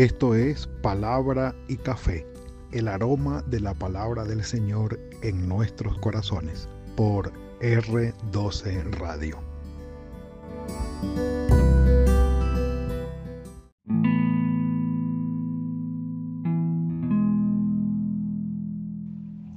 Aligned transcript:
Esto 0.00 0.34
es 0.34 0.66
Palabra 0.80 1.54
y 1.68 1.76
Café, 1.76 2.26
el 2.72 2.88
aroma 2.88 3.42
de 3.48 3.60
la 3.60 3.74
palabra 3.74 4.24
del 4.24 4.42
Señor 4.42 4.98
en 5.20 5.46
nuestros 5.46 5.98
corazones, 5.98 6.70
por 6.96 7.30
R12 7.60 8.92
Radio. 8.92 9.36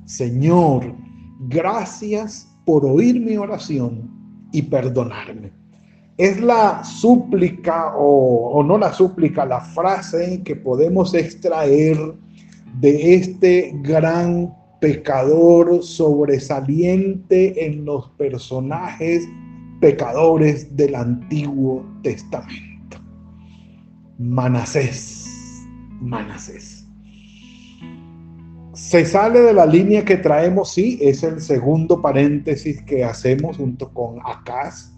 Señor, 0.03 0.93
gracias 1.47 2.53
por 2.65 2.83
oír 2.83 3.17
mi 3.17 3.37
oración 3.37 4.11
y 4.51 4.63
perdonarme. 4.63 5.62
Es 6.17 6.39
la 6.39 6.83
súplica 6.83 7.93
o, 7.97 8.63
no 8.63 8.77
la 8.77 8.93
súplica, 8.93 9.45
la 9.45 9.61
frase 9.61 10.41
que 10.43 10.55
podemos 10.55 11.13
extraer 11.13 11.97
de 12.79 13.15
este 13.15 13.71
gran 13.81 14.53
pecador 14.79 15.83
sobresaliente 15.83 17.65
en 17.65 17.85
los 17.85 18.09
personajes 18.11 19.27
pecadores 19.79 20.75
del 20.75 20.95
Antiguo 20.95 21.85
Testamento. 22.03 22.97
Manasés, 24.19 25.27
Manasés 25.99 26.83
se 28.73 29.05
sale 29.05 29.41
de 29.41 29.53
la 29.53 29.65
línea 29.65 30.03
que 30.03 30.17
traemos, 30.17 30.73
sí, 30.73 30.97
es 31.01 31.23
el 31.23 31.39
segundo 31.41 32.01
paréntesis 32.01 32.81
que 32.83 33.03
hacemos 33.03 33.57
junto 33.57 33.93
con 33.93 34.19
Acaz. 34.25 34.92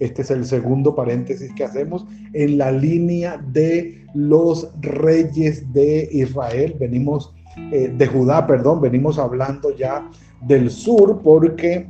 Este 0.00 0.22
es 0.22 0.30
el 0.30 0.44
segundo 0.44 0.94
paréntesis 0.94 1.52
que 1.54 1.64
hacemos 1.64 2.06
en 2.32 2.58
la 2.58 2.70
línea 2.70 3.38
de 3.52 4.06
los 4.14 4.70
reyes 4.80 5.72
de 5.72 6.08
Israel. 6.12 6.76
Venimos, 6.78 7.34
eh, 7.72 7.92
de 7.96 8.06
Judá, 8.06 8.46
perdón, 8.46 8.80
venimos 8.80 9.18
hablando 9.18 9.76
ya 9.76 10.08
del 10.46 10.70
sur 10.70 11.20
porque 11.22 11.88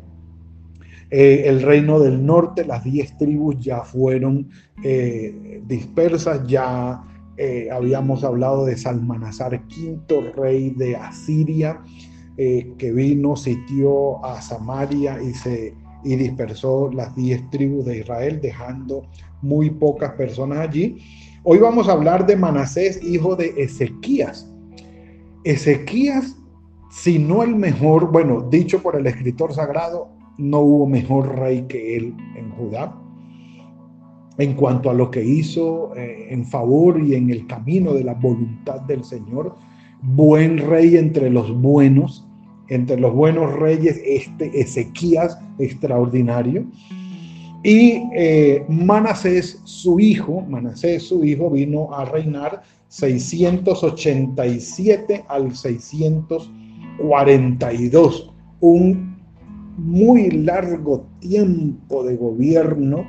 eh, 1.11 1.45
el 1.47 1.63
reino 1.63 2.01
del 2.01 2.25
norte, 2.25 2.65
las 2.65 2.83
diez 2.85 3.17
tribus 3.19 3.61
ya 3.61 3.83
fueron 3.83 4.49
eh, 4.83 5.63
dispersas, 5.67 6.47
ya 6.47 7.03
habíamos 7.73 8.25
hablado 8.25 8.65
de 8.65 8.77
Salmanasar 8.77 9.55
V, 9.55 10.33
rey 10.33 10.71
de 10.71 10.97
Asiria, 10.97 11.81
que 12.37 12.93
vino, 12.93 13.37
sitió 13.37 14.25
a 14.25 14.43
Samaria 14.43 15.23
y, 15.23 15.33
se, 15.35 15.73
y 16.05 16.17
dispersó 16.17 16.91
las 16.93 17.15
diez 17.15 17.49
tribus 17.51 17.85
de 17.85 17.99
Israel, 17.99 18.41
dejando 18.41 19.07
muy 19.43 19.71
pocas 19.71 20.13
personas 20.13 20.59
allí. 20.59 20.99
Hoy 21.43 21.59
vamos 21.59 21.89
a 21.89 21.93
hablar 21.93 22.27
de 22.27 22.37
Manasés, 22.37 23.03
hijo 23.03 23.37
de 23.37 23.55
Ezequías. 23.57 24.51
Ezequías, 25.45 26.37
si 26.91 27.19
no 27.19 27.43
el 27.43 27.55
mejor, 27.55 28.11
bueno, 28.11 28.43
dicho 28.51 28.83
por 28.83 28.97
el 28.97 29.07
escritor 29.07 29.53
sagrado, 29.53 30.09
no 30.37 30.61
hubo 30.61 30.87
mejor 30.87 31.39
rey 31.39 31.63
que 31.69 31.97
él 31.97 32.15
en 32.37 32.51
Judá 32.53 32.95
en 34.39 34.55
cuanto 34.55 34.89
a 34.89 34.95
lo 34.95 35.11
que 35.11 35.23
hizo 35.23 35.95
eh, 35.97 36.29
en 36.31 36.45
favor 36.45 37.01
y 37.03 37.15
en 37.15 37.31
el 37.31 37.47
camino 37.47 37.93
de 37.93 38.05
la 38.05 38.15
voluntad 38.15 38.81
del 38.83 39.05
Señor. 39.05 39.57
Buen 40.01 40.59
rey 40.59 40.97
entre 40.97 41.29
los 41.29 41.61
buenos, 41.61 42.28
entre 42.69 42.99
los 42.99 43.15
buenos 43.15 43.55
reyes, 43.55 43.99
este 44.05 44.61
Ezequías 44.61 45.39
extraordinario. 45.59 46.67
Y 47.63 48.03
eh, 48.15 48.67
Manasés, 48.69 49.63
su 49.65 49.99
hijo, 49.99 50.43
Manasés, 50.43 51.05
su 51.05 51.25
hijo, 51.25 51.49
vino 51.51 51.91
a 51.93 52.05
reinar 52.05 52.63
687 52.89 55.25
al 55.29 55.57
642, 55.57 58.31
un 58.61 59.17
muy 59.77 60.31
largo 60.31 61.07
tiempo 61.21 62.05
de 62.05 62.17
gobierno 62.17 63.07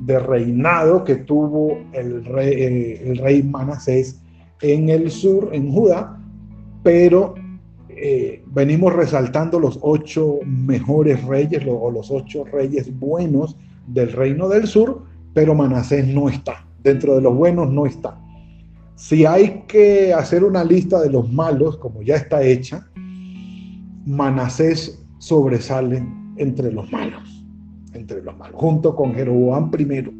de 0.00 0.18
reinado 0.18 1.04
que 1.04 1.14
tuvo 1.16 1.78
el 1.92 2.24
rey, 2.24 2.52
eh, 2.52 3.02
el 3.06 3.18
rey 3.18 3.42
Manasés 3.42 4.18
en 4.60 4.88
el 4.88 5.10
sur, 5.10 5.50
en 5.52 5.70
Judá, 5.72 6.18
pero 6.82 7.34
eh, 7.96 8.44
venimos 8.46 8.92
resaltando 8.92 9.58
los 9.58 9.78
ocho 9.82 10.38
mejores 10.44 11.22
reyes 11.24 11.62
o 11.68 11.90
los 11.90 12.10
ocho 12.10 12.44
reyes 12.44 12.96
buenos 12.98 13.56
del 13.86 14.12
reino 14.12 14.48
del 14.48 14.66
sur, 14.66 15.04
pero 15.32 15.54
Manasés 15.54 16.06
no 16.06 16.28
está. 16.28 16.66
Dentro 16.82 17.14
de 17.14 17.22
los 17.22 17.34
buenos 17.34 17.70
no 17.70 17.86
está. 17.86 18.20
Si 18.96 19.24
hay 19.24 19.64
que 19.66 20.12
hacer 20.14 20.44
una 20.44 20.62
lista 20.62 21.00
de 21.00 21.10
los 21.10 21.32
malos, 21.32 21.76
como 21.78 22.02
ya 22.02 22.16
está 22.16 22.42
hecha, 22.42 22.86
Manasés 24.06 25.02
sobresale 25.18 26.06
entre 26.36 26.70
los 26.70 26.90
malos 26.92 27.34
entre 27.94 28.22
los 28.22 28.36
malos, 28.36 28.56
junto 28.60 28.94
con 28.94 29.14
Jeroboam 29.14 29.70
primero 29.70 30.12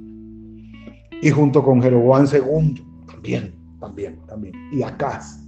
y 1.20 1.30
junto 1.30 1.62
con 1.62 1.82
Jeroboam 1.82 2.26
segundo, 2.26 2.82
también, 3.06 3.54
también, 3.80 4.18
también, 4.26 4.54
y 4.72 4.82
Acaz. 4.82 5.40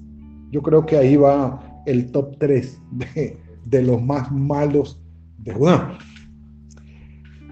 Yo 0.50 0.62
creo 0.62 0.86
que 0.86 0.96
ahí 0.96 1.16
va 1.16 1.60
el 1.86 2.10
top 2.10 2.36
3 2.38 2.80
de, 2.92 3.38
de 3.64 3.82
los 3.82 4.02
más 4.02 4.30
malos 4.30 5.00
de 5.38 5.52
Judá. 5.52 5.98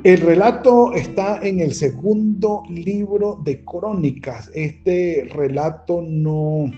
El 0.05 0.21
relato 0.21 0.93
está 0.93 1.41
en 1.43 1.61
el 1.61 1.72
segundo 1.72 2.62
libro 2.69 3.41
de 3.43 3.65
Crónicas. 3.65 4.50
Este 4.55 5.27
relato 5.33 6.03
no 6.06 6.71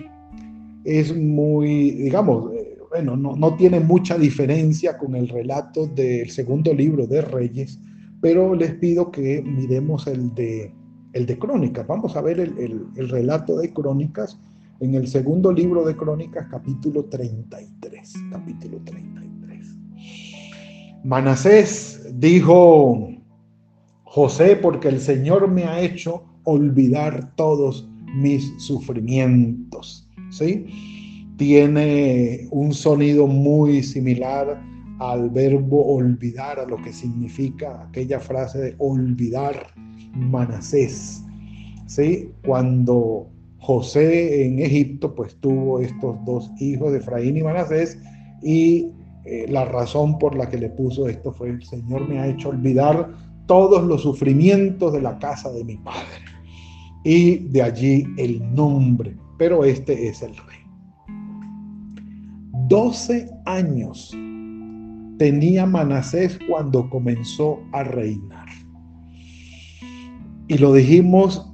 es 0.85 1.15
muy, 1.17 1.91
digamos, 1.91 2.53
eh, 2.55 2.79
bueno, 2.89 3.17
no, 3.17 3.35
no, 3.35 3.57
tiene 3.57 3.81
mucha 3.81 4.17
diferencia 4.17 4.97
con 4.97 5.17
el 5.17 5.29
relato 5.29 5.89
del 5.89 6.31
segundo 6.31 6.73
libro 6.73 7.09
de 7.09 7.21
Reyes, 7.21 7.81
pero 8.21 8.55
les 8.55 8.75
pido 8.75 9.11
que 9.11 9.43
miremos 9.43 10.07
el 10.07 10.33
de, 10.35 10.73
el 11.13 11.27
de 11.27 11.39
Crónicas. 11.39 11.85
Vamos 11.87 12.17
a 12.17 12.23
ver 12.23 12.39
el, 12.39 12.87
el, 12.97 13.09
relato 13.09 13.59
de 13.59 13.73
Crónicas 13.73 14.39
en 14.81 14.95
el 14.95 15.07
segundo 15.09 15.53
libro 15.53 15.85
de 15.85 15.97
Crónicas, 15.97 16.47
capítulo 16.51 17.05
33. 17.05 18.15
Capítulo 18.31 18.79
33. 18.85 19.77
Manasés 21.05 22.07
dijo, 22.15 23.09
José, 24.05 24.57
porque 24.57 24.89
el 24.89 25.01
Señor 25.01 25.49
me 25.49 25.65
ha 25.65 25.81
hecho 25.81 26.25
olvidar 26.45 27.35
todos 27.37 27.89
mis 28.15 28.53
sufrimientos. 28.59 30.09
¿Sí? 30.31 30.67
Tiene 31.37 32.49
un 32.51 32.73
sonido 32.73 33.27
muy 33.27 33.83
similar 33.83 34.61
al 34.99 35.31
verbo 35.31 35.85
olvidar, 35.87 36.59
a 36.59 36.67
lo 36.67 36.77
que 36.83 36.93
significa 36.93 37.83
aquella 37.83 38.19
frase 38.19 38.59
de 38.59 38.75
olvidar 38.79 39.69
Manasés. 40.15 41.23
¿Sí? 41.87 42.31
Cuando 42.45 43.29
José 43.67 44.47
en 44.47 44.61
Egipto 44.61 45.13
pues 45.13 45.35
tuvo 45.41 45.81
estos 45.81 46.25
dos 46.25 46.53
hijos 46.61 46.93
de 46.93 46.99
Efraín 46.99 47.37
y 47.37 47.43
Manasés 47.43 47.99
y 48.41 48.93
eh, 49.25 49.47
la 49.49 49.65
razón 49.65 50.21
por 50.21 50.37
la 50.37 50.49
que 50.49 50.57
le 50.57 50.69
puso 50.69 51.09
esto 51.09 51.33
fue 51.33 51.49
el 51.49 51.65
Señor 51.65 52.09
me 52.09 52.21
ha 52.21 52.29
hecho 52.29 52.51
olvidar 52.51 53.11
todos 53.47 53.83
los 53.83 54.03
sufrimientos 54.03 54.93
de 54.93 55.03
la 55.03 55.19
casa 55.19 55.51
de 55.51 55.65
mi 55.65 55.77
padre. 55.79 56.25
Y 57.03 57.39
de 57.49 57.63
allí 57.63 58.07
el 58.19 58.55
nombre, 58.55 59.17
pero 59.37 59.65
este 59.65 60.07
es 60.07 60.23
el 60.23 60.37
rey. 60.37 60.61
12 62.69 63.29
años 63.47 64.13
tenía 65.19 65.67
Manasés 65.67 66.39
cuando 66.49 66.89
comenzó 66.89 67.59
a 67.73 67.83
reinar. 67.83 68.47
Y 70.47 70.57
lo 70.59 70.73
dijimos 70.73 71.53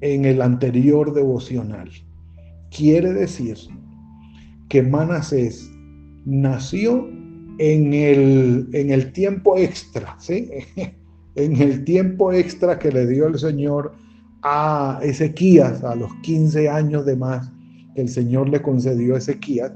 en 0.00 0.24
el 0.24 0.42
anterior 0.42 1.12
devocional. 1.12 1.90
Quiere 2.70 3.12
decir 3.12 3.56
que 4.68 4.82
Manasés 4.82 5.70
nació 6.24 7.08
en 7.58 7.92
el, 7.92 8.68
en 8.72 8.90
el 8.90 9.12
tiempo 9.12 9.56
extra, 9.56 10.16
¿sí? 10.18 10.50
en 11.34 11.56
el 11.60 11.84
tiempo 11.84 12.32
extra 12.32 12.78
que 12.78 12.92
le 12.92 13.06
dio 13.06 13.26
el 13.26 13.38
Señor 13.38 13.92
a 14.42 15.00
Ezequías, 15.02 15.82
a 15.82 15.94
los 15.94 16.12
15 16.22 16.68
años 16.68 17.04
de 17.04 17.16
más 17.16 17.50
que 17.94 18.02
el 18.02 18.08
Señor 18.08 18.48
le 18.48 18.62
concedió 18.62 19.14
a 19.14 19.18
Ezequías, 19.18 19.72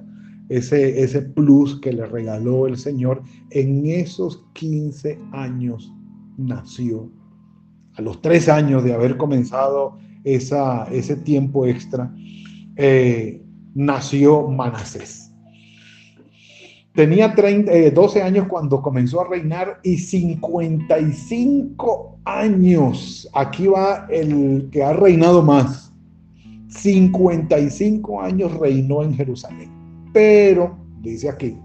ese, 0.48 1.02
ese 1.02 1.22
plus 1.22 1.80
que 1.80 1.92
le 1.92 2.06
regaló 2.06 2.66
el 2.66 2.76
Señor, 2.76 3.22
en 3.50 3.86
esos 3.86 4.44
15 4.52 5.19
años 5.32 5.92
nació. 6.36 7.10
A 7.94 8.02
los 8.02 8.20
tres 8.22 8.48
años 8.48 8.84
de 8.84 8.94
haber 8.94 9.16
comenzado 9.16 9.98
esa, 10.24 10.84
ese 10.84 11.16
tiempo 11.16 11.66
extra, 11.66 12.10
eh, 12.76 13.42
nació 13.74 14.48
Manasés. 14.48 15.32
Tenía 16.94 17.28
12 17.28 18.19
eh, 18.19 18.22
años 18.22 18.46
cuando 18.48 18.82
comenzó 18.82 19.22
a 19.22 19.28
reinar 19.28 19.80
y 19.82 19.96
55 19.96 22.19
años. 22.24 23.28
Aquí 23.32 23.66
va 23.66 24.06
el 24.10 24.69
que 24.70 24.82
ha 24.82 24.92
reinado 24.92 25.42
más. 25.42 25.90
55 26.69 28.20
años 28.20 28.52
reinó 28.58 29.02
en 29.02 29.14
Jerusalén. 29.14 29.70
Pero, 30.12 30.76
dice 31.00 31.30
aquí, 31.30 31.56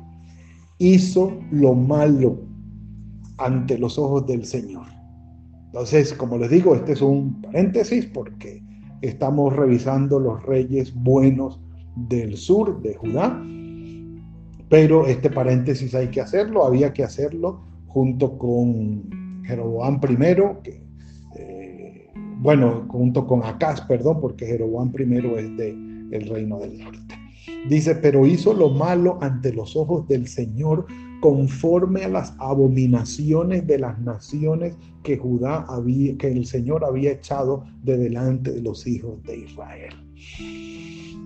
hizo 0.78 1.38
lo 1.52 1.74
malo 1.74 2.40
ante 3.38 3.78
los 3.78 4.00
ojos 4.00 4.26
del 4.28 4.46
Señor. 4.46 4.97
Entonces, 5.68 6.14
como 6.14 6.38
les 6.38 6.50
digo, 6.50 6.76
este 6.76 6.94
es 6.94 7.02
un 7.02 7.42
paréntesis 7.42 8.06
porque 8.06 8.64
estamos 9.02 9.56
revisando 9.56 10.20
los 10.20 10.42
reyes 10.44 10.94
buenos 10.94 11.60
del 11.96 12.38
sur 12.38 12.82
de 12.82 12.96
Judá, 12.96 13.42
pero 14.70 15.06
este 15.06 15.30
paréntesis 15.30 15.94
hay 15.96 16.08
que 16.08 16.22
hacerlo, 16.22 16.66
había 16.66 16.94
que 16.94 17.04
hacerlo 17.04 17.62
junto 17.88 18.38
con 18.38 19.44
Jeroboam 19.46 20.00
I, 20.04 20.26
que, 20.64 20.84
eh, 21.36 22.08
bueno, 22.40 22.86
junto 22.90 23.26
con 23.26 23.44
Acaz, 23.44 23.82
perdón, 23.82 24.20
porque 24.22 24.46
Jeroboam 24.46 24.92
I 24.98 25.18
es 25.38 25.58
de 25.58 25.88
el 26.12 26.28
reino 26.28 26.60
del 26.60 26.78
norte. 26.78 27.16
Dice, 27.70 27.96
pero 27.96 28.26
hizo 28.26 28.54
lo 28.54 28.70
malo 28.70 29.18
ante 29.22 29.54
los 29.54 29.76
ojos 29.76 30.08
del 30.08 30.28
Señor 30.28 30.86
conforme 31.20 32.04
a 32.04 32.10
las 32.10 32.34
abominaciones 32.40 33.66
de 33.66 33.80
las 33.80 34.00
naciones 34.00 34.76
que 35.04 35.18
Judá 35.18 35.66
había, 35.68 36.18
que 36.18 36.28
el 36.28 36.46
Señor 36.46 36.84
había 36.86 37.12
echado 37.12 37.66
de 37.84 37.98
delante 37.98 38.52
de 38.52 38.62
los 38.62 38.86
hijos 38.86 39.22
de 39.24 39.38
Israel. 39.38 39.94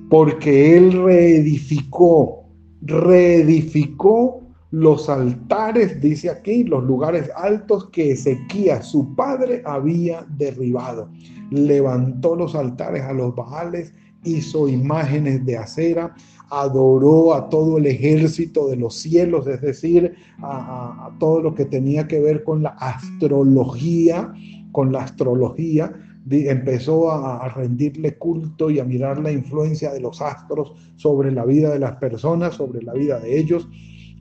Porque 0.09 0.77
él 0.77 1.03
reedificó, 1.03 2.45
reedificó 2.81 4.41
los 4.71 5.09
altares, 5.09 5.99
dice 5.99 6.29
aquí, 6.29 6.63
los 6.63 6.83
lugares 6.83 7.29
altos 7.35 7.89
que 7.89 8.11
Ezequías, 8.11 8.87
su 8.87 9.15
padre, 9.15 9.61
había 9.65 10.25
derribado. 10.37 11.09
Levantó 11.49 12.35
los 12.35 12.55
altares 12.55 13.03
a 13.03 13.11
los 13.11 13.35
Baales, 13.35 13.93
hizo 14.23 14.69
imágenes 14.69 15.45
de 15.45 15.57
acera, 15.57 16.15
adoró 16.51 17.33
a 17.33 17.47
todo 17.47 17.77
el 17.77 17.87
ejército 17.87 18.67
de 18.67 18.75
los 18.75 18.95
cielos, 18.95 19.47
es 19.47 19.61
decir, 19.61 20.13
a, 20.43 21.09
todo 21.17 21.41
lo 21.41 21.55
que 21.55 21.63
tenía 21.63 22.07
que 22.07 22.19
ver 22.19 22.43
con 22.43 22.61
la 22.61 22.71
astrología, 22.71 24.33
con 24.73 24.91
la 24.91 25.03
astrología, 25.03 25.93
empezó 26.29 27.09
a, 27.09 27.47
rendirle 27.49 28.17
culto 28.17 28.69
y 28.69 28.79
a 28.79 28.83
mirar 28.83 29.19
la 29.19 29.31
influencia 29.31 29.93
de 29.93 30.01
los 30.01 30.21
astros 30.21 30.73
sobre 30.97 31.31
la 31.31 31.45
vida 31.45 31.71
de 31.71 31.79
las 31.79 31.93
personas, 31.95 32.55
sobre 32.55 32.83
la 32.83 32.93
vida 32.93 33.19
de 33.19 33.39
ellos, 33.39 33.69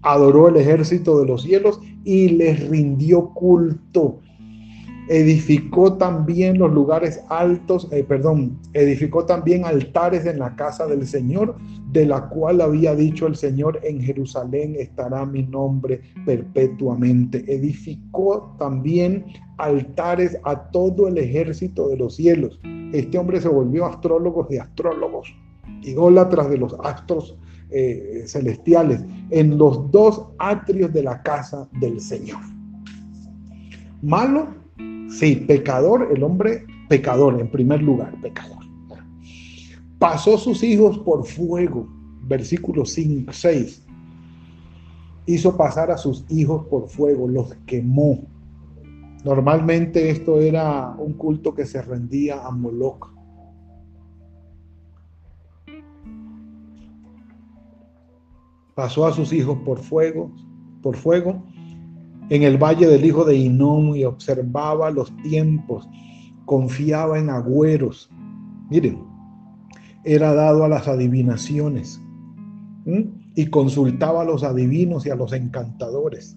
adoró 0.03 0.49
el 0.49 0.57
ejército 0.57 1.19
de 1.19 1.27
los 1.27 1.43
cielos 1.43 1.81
y 2.05 2.29
les 2.29 2.69
rindió 2.69 3.31
culto 3.35 4.21
edificó 5.11 5.95
también 5.95 6.57
los 6.57 6.73
lugares 6.73 7.21
altos, 7.29 7.89
eh, 7.91 8.05
perdón, 8.05 8.57
edificó 8.75 9.25
también 9.25 9.65
altares 9.65 10.25
en 10.25 10.39
la 10.39 10.55
casa 10.55 10.87
del 10.87 11.05
Señor, 11.05 11.57
de 11.91 12.07
la 12.07 12.29
cual 12.29 12.61
había 12.61 12.95
dicho 12.95 13.27
el 13.27 13.35
Señor, 13.35 13.81
en 13.83 14.01
Jerusalén 14.01 14.77
estará 14.79 15.27
mi 15.27 15.43
nombre 15.43 16.01
perpetuamente. 16.25 17.45
Edificó 17.53 18.55
también 18.57 19.25
altares 19.59 20.39
a 20.45 20.71
todo 20.71 21.09
el 21.09 21.19
ejército 21.19 21.89
de 21.89 21.97
los 21.97 22.15
cielos. 22.15 22.61
Este 22.93 23.19
hombre 23.19 23.41
se 23.41 23.49
volvió 23.49 23.87
astrólogo 23.87 24.45
de 24.45 24.61
astrólogos, 24.61 25.35
idólatras 25.83 26.49
de 26.51 26.59
los 26.59 26.77
astros 26.85 27.37
eh, 27.71 28.23
celestiales, 28.27 29.05
en 29.31 29.59
los 29.59 29.91
dos 29.91 30.29
atrios 30.39 30.93
de 30.93 31.03
la 31.03 31.21
casa 31.21 31.69
del 31.81 32.01
Señor. 32.01 32.39
Malo 34.03 34.60
Sí, 35.11 35.37
pecador, 35.37 36.09
el 36.15 36.23
hombre 36.23 36.67
pecador, 36.89 37.41
en 37.41 37.51
primer 37.51 37.83
lugar, 37.83 38.15
pecador. 38.21 38.65
Pasó 39.99 40.39
sus 40.39 40.63
hijos 40.63 40.99
por 40.99 41.27
fuego, 41.27 41.89
versículo 42.23 42.87
5, 42.87 43.33
6. 43.33 43.87
Hizo 45.27 45.57
pasar 45.57 45.91
a 45.91 45.99
sus 45.99 46.25
hijos 46.31 46.67
por 46.67 46.89
fuego, 46.89 47.29
los 47.29 47.55
quemó. 47.67 48.21
Normalmente 49.25 50.11
esto 50.11 50.41
era 50.41 50.95
un 50.97 51.13
culto 51.15 51.55
que 51.55 51.67
se 51.67 51.83
rendía 51.83 52.47
a 52.47 52.51
Moloch. 52.51 53.13
Pasó 58.75 59.07
a 59.07 59.13
sus 59.13 59.33
hijos 59.33 59.59
por 59.65 59.81
fuego, 59.81 60.33
por 60.81 60.97
fuego 60.97 61.43
en 62.31 62.45
el 62.45 62.59
valle 62.59 62.87
del 62.87 63.05
hijo 63.05 63.25
de 63.25 63.37
Inón 63.37 63.97
y 63.97 64.05
observaba 64.05 64.91
los 64.91 65.15
tiempos, 65.19 65.89
confiaba 66.47 67.19
en 67.19 67.29
agüeros. 67.29 68.09
Miren, 68.71 69.03
era 70.05 70.33
dado 70.33 70.65
a 70.65 70.69
las 70.69 70.87
adivinaciones 70.87 72.01
y 73.35 73.47
consultaba 73.47 74.23
a 74.23 74.25
los 74.25 74.45
adivinos 74.45 75.05
y 75.07 75.11
a 75.11 75.17
los 75.17 75.33
encantadores. 75.33 76.37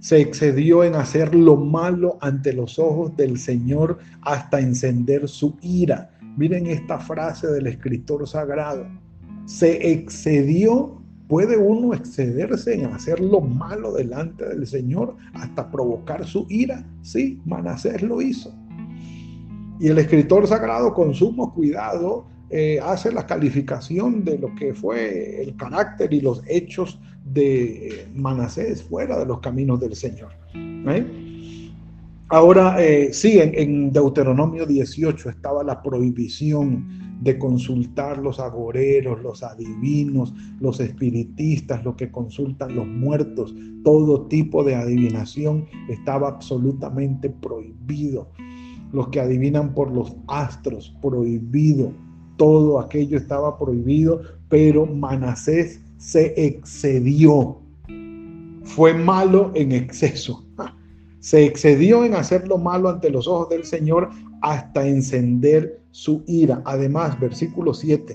Se 0.00 0.20
excedió 0.20 0.82
en 0.84 0.96
hacer 0.96 1.34
lo 1.34 1.56
malo 1.56 2.18
ante 2.20 2.52
los 2.52 2.78
ojos 2.78 3.16
del 3.16 3.38
Señor 3.38 3.98
hasta 4.20 4.60
encender 4.60 5.28
su 5.28 5.56
ira. 5.62 6.10
Miren 6.36 6.66
esta 6.66 6.98
frase 6.98 7.46
del 7.46 7.68
escritor 7.68 8.26
sagrado. 8.28 8.86
Se 9.46 9.92
excedió 9.92 11.03
¿Puede 11.28 11.56
uno 11.56 11.94
excederse 11.94 12.74
en 12.74 12.86
hacer 12.86 13.18
lo 13.20 13.40
malo 13.40 13.92
delante 13.92 14.46
del 14.46 14.66
Señor 14.66 15.16
hasta 15.32 15.70
provocar 15.70 16.26
su 16.26 16.46
ira? 16.50 16.84
Sí, 17.02 17.40
Manasés 17.46 18.02
lo 18.02 18.20
hizo. 18.20 18.54
Y 19.80 19.88
el 19.88 19.98
escritor 19.98 20.46
sagrado 20.46 20.92
con 20.92 21.14
sumo 21.14 21.52
cuidado 21.54 22.26
eh, 22.50 22.78
hace 22.82 23.10
la 23.10 23.26
calificación 23.26 24.24
de 24.24 24.38
lo 24.38 24.54
que 24.54 24.74
fue 24.74 25.42
el 25.42 25.56
carácter 25.56 26.12
y 26.12 26.20
los 26.20 26.42
hechos 26.46 27.00
de 27.24 28.06
Manasés 28.14 28.82
fuera 28.82 29.18
de 29.18 29.26
los 29.26 29.40
caminos 29.40 29.80
del 29.80 29.96
Señor. 29.96 30.30
¿eh? 30.54 31.23
Ahora, 32.34 32.84
eh, 32.84 33.12
sí, 33.12 33.38
en, 33.40 33.92
Deuteronomio 33.92 34.66
18 34.66 35.30
estaba 35.30 35.62
la 35.62 35.80
prohibición 35.80 37.20
de 37.20 37.38
consultar 37.38 38.18
los 38.18 38.40
agoreros, 38.40 39.22
los 39.22 39.44
adivinos, 39.44 40.34
los 40.58 40.80
espiritistas, 40.80 41.84
los 41.84 41.94
que 41.94 42.10
consultan 42.10 42.74
los 42.74 42.88
muertos, 42.88 43.54
todo 43.84 44.26
tipo 44.26 44.64
de 44.64 44.74
adivinación 44.74 45.66
estaba 45.88 46.26
absolutamente 46.26 47.30
prohibido. 47.30 48.32
Los 48.92 49.10
que 49.10 49.20
adivinan 49.20 49.72
por 49.72 49.92
los 49.92 50.16
astros, 50.26 50.92
prohibido. 51.00 51.92
Todo 52.36 52.80
aquello 52.80 53.16
estaba 53.16 53.56
prohibido, 53.56 54.22
pero 54.48 54.86
Manasés 54.86 55.80
se 55.98 56.34
excedió. 56.36 57.60
Fue 58.64 58.92
malo 58.92 59.52
en 59.54 59.70
exceso 59.70 60.43
se 61.24 61.42
excedió 61.46 62.04
en 62.04 62.12
hacer 62.12 62.46
lo 62.48 62.58
malo 62.58 62.90
ante 62.90 63.08
los 63.08 63.26
ojos 63.26 63.48
del 63.48 63.64
Señor 63.64 64.10
hasta 64.42 64.86
encender 64.86 65.80
su 65.90 66.22
ira. 66.26 66.60
Además, 66.66 67.18
versículo 67.18 67.72
7, 67.72 68.14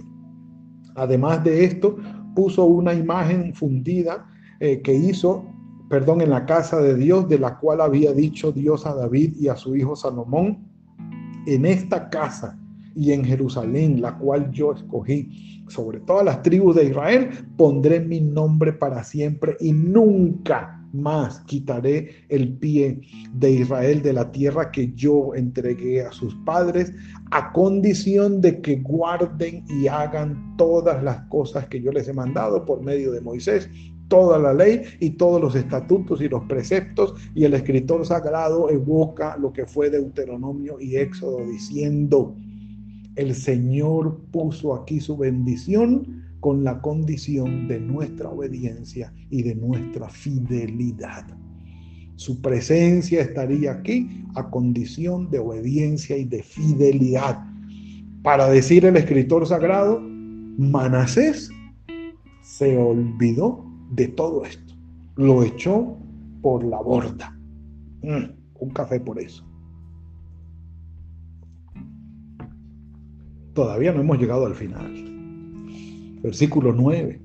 además 0.93 1.43
de 1.43 1.65
esto, 1.65 1.97
puso 2.35 2.65
una 2.65 2.93
imagen 2.93 3.55
fundida 3.55 4.27
eh, 4.59 4.83
que 4.83 4.93
hizo, 4.93 5.43
perdón, 5.89 6.21
en 6.21 6.29
la 6.29 6.45
casa 6.45 6.81
de 6.81 6.95
Dios, 6.95 7.27
de 7.27 7.39
la 7.39 7.57
cual 7.57 7.81
había 7.81 8.13
dicho 8.13 8.51
Dios 8.51 8.85
a 8.85 8.93
David 8.93 9.33
y 9.39 9.47
a 9.47 9.55
su 9.55 9.75
hijo 9.75 9.95
Salomón, 9.95 10.69
en 11.47 11.65
esta 11.65 12.11
casa 12.11 12.59
y 12.93 13.11
en 13.11 13.25
Jerusalén, 13.25 14.01
la 14.01 14.19
cual 14.19 14.51
yo 14.51 14.73
escogí, 14.73 15.65
sobre 15.67 15.99
todas 16.01 16.25
las 16.25 16.43
tribus 16.43 16.75
de 16.75 16.85
Israel, 16.85 17.29
pondré 17.57 18.01
mi 18.01 18.21
nombre 18.21 18.71
para 18.71 19.03
siempre 19.03 19.57
y 19.59 19.73
nunca 19.73 20.78
más 20.93 21.39
quitaré 21.41 22.09
el 22.29 22.53
pie 22.53 23.01
de 23.33 23.51
Israel 23.51 24.01
de 24.01 24.13
la 24.13 24.31
tierra 24.31 24.71
que 24.71 24.91
yo 24.93 25.35
entregué 25.35 26.01
a 26.01 26.11
sus 26.11 26.35
padres, 26.45 26.93
a 27.31 27.51
condición 27.51 28.41
de 28.41 28.61
que 28.61 28.77
guarden 28.77 29.63
y 29.69 29.87
hagan 29.87 30.55
todas 30.57 31.03
las 31.03 31.21
cosas 31.27 31.67
que 31.67 31.81
yo 31.81 31.91
les 31.91 32.07
he 32.07 32.13
mandado 32.13 32.65
por 32.65 32.81
medio 32.81 33.11
de 33.11 33.21
Moisés, 33.21 33.69
toda 34.07 34.39
la 34.39 34.53
ley 34.53 34.83
y 34.99 35.11
todos 35.11 35.39
los 35.39 35.55
estatutos 35.55 36.21
y 36.21 36.27
los 36.27 36.43
preceptos. 36.45 37.13
Y 37.35 37.45
el 37.45 37.53
escritor 37.53 38.05
sagrado 38.05 38.69
evoca 38.69 39.37
lo 39.37 39.53
que 39.53 39.65
fue 39.65 39.89
Deuteronomio 39.89 40.79
y 40.79 40.97
Éxodo 40.97 41.45
diciendo, 41.45 42.35
el 43.15 43.35
Señor 43.35 44.17
puso 44.31 44.73
aquí 44.73 44.99
su 44.99 45.17
bendición 45.17 46.18
con 46.39 46.63
la 46.63 46.81
condición 46.81 47.67
de 47.67 47.79
nuestra 47.79 48.29
obediencia 48.29 49.13
y 49.29 49.43
de 49.43 49.55
nuestra 49.55 50.09
fidelidad. 50.09 51.25
Su 52.15 52.41
presencia 52.41 53.21
estaría 53.21 53.71
aquí 53.71 54.25
a 54.35 54.49
condición 54.49 55.29
de 55.29 55.39
obediencia 55.39 56.17
y 56.17 56.25
de 56.25 56.43
fidelidad. 56.43 57.45
Para 58.23 58.49
decir 58.49 58.85
el 58.85 58.97
escritor 58.97 59.47
sagrado, 59.47 60.01
Manasés 60.01 61.49
se 62.41 62.77
olvidó 62.77 63.65
de 63.91 64.09
todo 64.09 64.43
esto. 64.43 64.73
Lo 65.15 65.43
echó 65.43 65.97
por 66.41 66.63
la 66.63 66.81
borda. 66.81 67.37
Mm, 68.03 68.31
un 68.59 68.69
café 68.71 68.99
por 68.99 69.19
eso. 69.19 69.45
Todavía 73.53 73.91
no 73.93 74.01
hemos 74.01 74.19
llegado 74.19 74.45
al 74.45 74.55
final. 74.55 75.18
Versículo 76.21 76.73
9. 76.73 77.21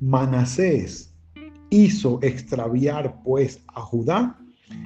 Manasés 0.00 1.14
hizo 1.70 2.18
extraviar 2.22 3.22
pues 3.24 3.62
a 3.74 3.80
Judá 3.80 4.38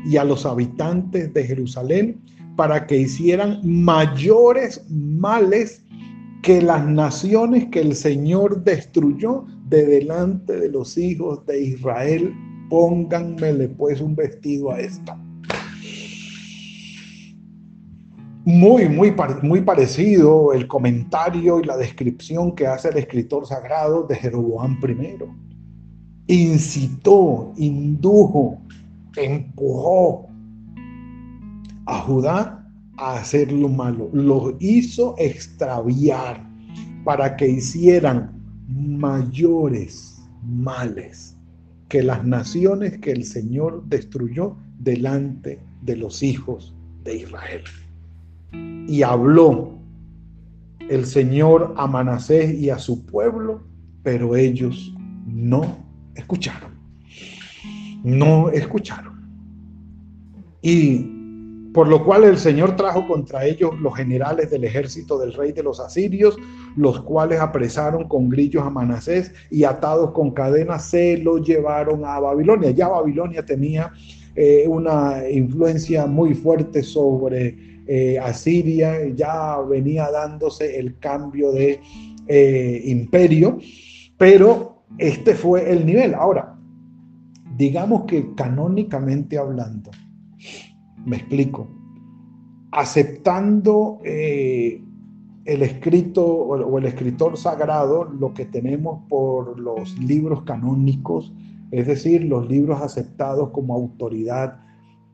y 0.05 0.17
a 0.17 0.25
los 0.25 0.47
habitantes 0.47 1.33
de 1.33 1.45
Jerusalén 1.45 2.21
para 2.57 2.87
que 2.87 2.99
hicieran 2.99 3.61
mayores 3.65 4.85
males 4.91 5.85
que 6.43 6.61
las 6.63 6.87
naciones 6.87 7.67
que 7.71 7.81
el 7.81 7.95
Señor 7.95 8.65
destruyó 8.65 9.47
de 9.69 9.87
delante 9.87 10.59
de 10.59 10.71
los 10.71 10.97
hijos 10.97 11.45
de 11.47 11.63
Israel. 11.63 12.35
Pónganmele 12.69 13.69
pues 13.69 14.01
un 14.01 14.15
vestido 14.15 14.71
a 14.73 14.81
esta. 14.81 15.19
Muy, 18.51 18.89
muy, 18.89 19.15
muy 19.43 19.61
parecido 19.61 20.53
el 20.53 20.67
comentario 20.67 21.61
y 21.61 21.65
la 21.65 21.77
descripción 21.77 22.53
que 22.57 22.67
hace 22.67 22.89
el 22.89 22.97
escritor 22.97 23.47
sagrado 23.47 24.03
de 24.03 24.17
Jeroboam 24.17 24.77
I. 24.83 26.35
Incitó, 26.35 27.53
indujo, 27.57 28.61
empujó 29.17 30.29
a 31.87 32.01
Judá 32.01 32.69
a 32.97 33.19
hacer 33.19 33.53
lo 33.53 33.69
malo. 33.69 34.11
Los 34.13 34.55
hizo 34.59 35.15
extraviar 35.19 36.45
para 37.05 37.37
que 37.37 37.49
hicieran 37.49 38.33
mayores 38.67 40.21
males 40.43 41.37
que 41.89 42.03
las 42.03 42.25
naciones 42.25 42.99
que 42.99 43.13
el 43.13 43.25
Señor 43.25 43.85
destruyó 43.87 44.57
delante 44.81 45.61
de 45.83 45.97
los 45.97 46.25
hijos 46.25 46.75
de 47.05 47.19
Israel. 47.19 47.63
Y 48.53 49.03
habló 49.03 49.79
el 50.89 51.07
Señor 51.07 51.75
a 51.77 51.87
Manasés 51.87 52.55
y 52.55 52.71
a 52.71 52.79
su 52.79 53.07
pueblo, 53.07 53.63
pero 54.03 54.35
ellos 54.35 54.93
no 55.27 55.87
escucharon. 56.15 56.73
No 58.03 58.51
escucharon. 58.51 59.21
Y 60.63 61.21
por 61.73 61.87
lo 61.87 62.05
cual 62.05 62.25
el 62.25 62.39
Señor 62.39 62.75
trajo 62.75 63.07
contra 63.07 63.45
ellos 63.45 63.79
los 63.81 63.95
generales 63.95 64.51
del 64.51 64.65
ejército 64.65 65.19
del 65.19 65.33
rey 65.33 65.53
de 65.53 65.63
los 65.63 65.79
asirios, 65.79 66.37
los 66.77 67.01
cuales 67.03 67.41
apresaron 67.41 68.09
con 68.09 68.29
grillos 68.29 68.65
a 68.65 68.71
Manasés 68.71 69.33
y 69.51 69.63
atados 69.63 70.11
con 70.11 70.33
cadenas 70.33 70.87
se 70.87 71.19
lo 71.19 71.39
llevaron 71.39 72.05
a 72.05 72.19
Babilonia. 72.19 72.73
Ya 72.73 72.89
Babilonia 72.89 73.45
tenía 73.45 73.93
eh, 74.35 74.65
una 74.67 75.29
influencia 75.29 76.07
muy 76.07 76.35
fuerte 76.35 76.83
sobre 76.83 77.70
eh, 77.93 78.21
Asiria, 78.21 79.05
ya 79.17 79.59
venía 79.63 80.13
dándose 80.13 80.79
el 80.79 81.01
cambio 81.01 81.51
de 81.51 81.81
eh, 82.29 82.83
imperio, 82.85 83.59
pero 84.17 84.85
este 84.97 85.35
fue 85.35 85.73
el 85.73 85.85
nivel. 85.85 86.15
Ahora, 86.15 86.57
digamos 87.57 88.05
que 88.05 88.33
canónicamente 88.37 89.39
hablando, 89.39 89.91
me 91.05 91.17
explico. 91.17 91.69
Aceptando 92.71 94.01
eh, 94.05 94.81
el 95.45 95.63
escrito 95.63 96.25
o, 96.25 96.79
el 96.79 96.85
escritor 96.85 97.37
sagrado, 97.37 98.05
lo 98.05 98.33
que 98.35 98.45
tenemos 98.45 99.01
por 99.09 99.59
los 99.59 99.99
libros 99.99 100.43
canónicos, 100.43 101.33
es 101.73 101.89
decir, 101.89 102.23
los 102.23 102.49
libros 102.49 102.81
aceptados 102.83 103.51
como 103.51 103.75
autoridad 103.75 104.61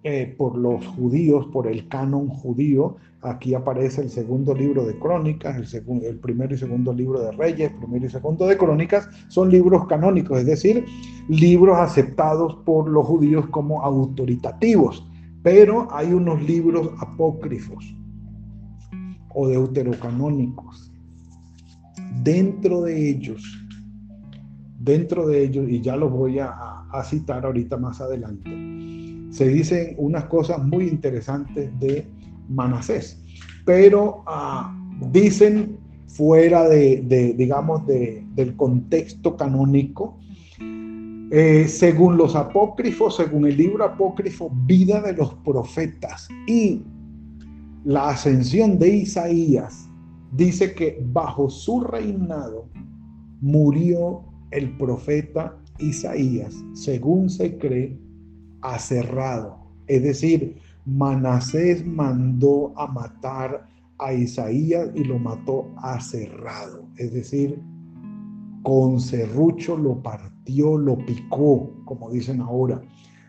eh, 0.08 0.32
por 0.38 0.56
los 0.56 0.86
judíos, 0.86 1.46
por 1.52 1.66
el 1.66 1.88
canon 1.88 2.28
judío. 2.28 2.94
Aquí 3.22 3.54
aparece 3.54 4.02
el 4.02 4.08
segundo 4.08 4.54
libro 4.54 4.86
de 4.86 4.96
Crónicas, 5.00 5.56
el, 5.56 5.66
segundo, 5.66 6.06
el 6.06 6.20
primero 6.20 6.54
y 6.54 6.58
segundo 6.58 6.92
libro 6.92 7.20
de 7.20 7.32
Reyes, 7.32 7.72
primero 7.72 8.06
y 8.06 8.08
segundo 8.08 8.46
de 8.46 8.56
Crónicas, 8.56 9.08
son 9.26 9.50
libros 9.50 9.84
canónicos, 9.88 10.38
es 10.38 10.46
decir, 10.46 10.84
libros 11.28 11.76
aceptados 11.76 12.54
por 12.64 12.88
los 12.88 13.04
judíos 13.04 13.48
como 13.48 13.82
autoritativos. 13.82 15.04
Pero 15.42 15.88
hay 15.90 16.12
unos 16.12 16.40
libros 16.40 16.88
apócrifos 17.00 17.92
o 19.34 19.48
deuterocanónicos. 19.48 20.92
Dentro 22.22 22.82
de 22.82 23.10
ellos, 23.10 23.42
dentro 24.78 25.26
de 25.26 25.42
ellos, 25.42 25.68
y 25.68 25.80
ya 25.80 25.96
los 25.96 26.12
voy 26.12 26.38
a, 26.38 26.52
citar 27.02 27.44
ahorita 27.44 27.76
más 27.76 28.00
adelante, 28.00 28.50
se 29.36 29.48
dicen 29.48 29.94
unas 29.98 30.24
cosas 30.24 30.64
muy 30.64 30.88
interesantes 30.88 31.70
de 31.78 32.06
Manasés, 32.48 33.22
pero 33.66 34.22
ah, 34.26 34.74
dicen 35.12 35.76
fuera 36.06 36.66
de, 36.66 37.34
digamos, 37.36 37.86
del 37.86 38.56
contexto 38.56 39.36
canónico, 39.36 40.18
eh, 41.30 41.66
según 41.68 42.16
los 42.16 42.34
apócrifos, 42.34 43.16
según 43.16 43.46
el 43.46 43.58
libro 43.58 43.84
apócrifo 43.84 44.50
Vida 44.64 45.02
de 45.02 45.12
los 45.12 45.34
Profetas 45.34 46.28
y 46.46 46.82
la 47.84 48.08
ascensión 48.08 48.78
de 48.78 48.88
Isaías, 48.88 49.90
dice 50.32 50.72
que 50.72 50.98
bajo 51.12 51.50
su 51.50 51.82
reinado 51.82 52.70
murió 53.42 54.22
el 54.50 54.74
profeta 54.78 55.58
Isaías, 55.78 56.54
según 56.72 57.28
se 57.28 57.58
cree, 57.58 58.05
aserrado. 58.74 59.58
Es 59.86 60.02
decir, 60.02 60.56
Manasés 60.84 61.84
mandó 61.84 62.72
a 62.76 62.86
matar 62.86 63.68
a 63.98 64.12
Isaías 64.12 64.88
y 64.94 65.04
lo 65.04 65.18
mató 65.18 65.72
aserrado. 65.78 66.88
Es 66.96 67.12
decir, 67.12 67.60
con 68.62 69.00
serrucho 69.00 69.76
lo 69.76 70.02
partió, 70.02 70.76
lo 70.76 70.98
picó, 70.98 71.72
como 71.84 72.10
dicen 72.10 72.40
ahora, 72.40 72.82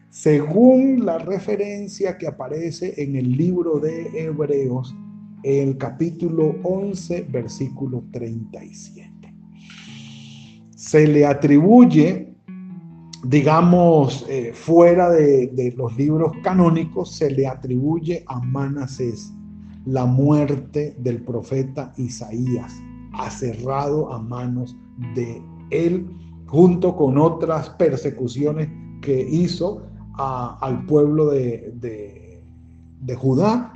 según 0.10 1.06
la 1.06 1.20
referencia 1.20 2.18
que 2.18 2.28
aparece 2.28 2.94
en 2.98 3.16
el 3.16 3.38
libro 3.38 3.80
de 3.80 4.08
Hebreos, 4.14 4.96
el 5.44 5.78
capítulo 5.78 6.56
11, 6.64 7.28
versículo 7.30 8.04
37. 8.12 9.34
Se 10.76 11.08
le 11.08 11.26
atribuye, 11.26 12.27
digamos, 13.24 14.26
eh, 14.30 14.52
fuera 14.54 15.10
de, 15.10 15.48
de 15.48 15.72
los 15.78 15.96
libros 15.98 16.32
canónicos, 16.44 17.12
se 17.14 17.32
le 17.32 17.48
atribuye 17.48 18.24
a 18.28 18.40
Manasés 18.40 19.34
la 19.86 20.06
muerte 20.06 20.96
del 21.00 21.22
profeta 21.22 21.94
Isaías, 21.98 22.74
aserrado 23.14 24.12
a 24.12 24.20
manos 24.20 24.76
de 25.16 25.42
él, 25.70 26.08
junto 26.46 26.96
con 26.96 27.18
otras 27.18 27.70
persecuciones 27.72 28.70
que 29.02 29.28
hizo 29.30 29.84
al 30.18 30.86
pueblo 30.88 31.30
de, 31.30 31.74
de, 33.00 33.16
Judá, 33.16 33.72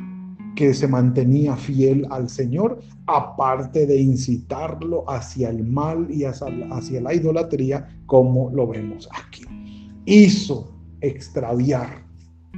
que 0.55 0.73
se 0.73 0.87
mantenía 0.87 1.55
fiel 1.55 2.05
al 2.09 2.29
Señor, 2.29 2.81
aparte 3.07 3.85
de 3.85 4.01
incitarlo 4.01 5.09
hacia 5.09 5.49
el 5.49 5.63
mal 5.63 6.07
y 6.09 6.23
hacia, 6.25 7.01
la 7.01 7.13
idolatría, 7.13 7.87
como 8.05 8.49
lo 8.51 8.67
vemos 8.67 9.09
aquí. 9.13 9.43
Hizo 10.05 10.75
extraviar 11.01 12.05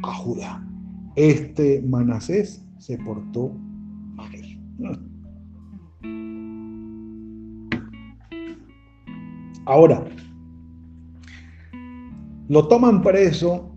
a 0.01 0.13
Judá. 0.15 0.65
Este 1.15 1.81
Manasés 1.81 2.65
se 2.79 2.97
portó 2.97 3.51
mal. 4.15 4.31
Ahora, 9.65 10.03
lo 12.49 12.67
toman 12.67 13.01
preso 13.01 13.73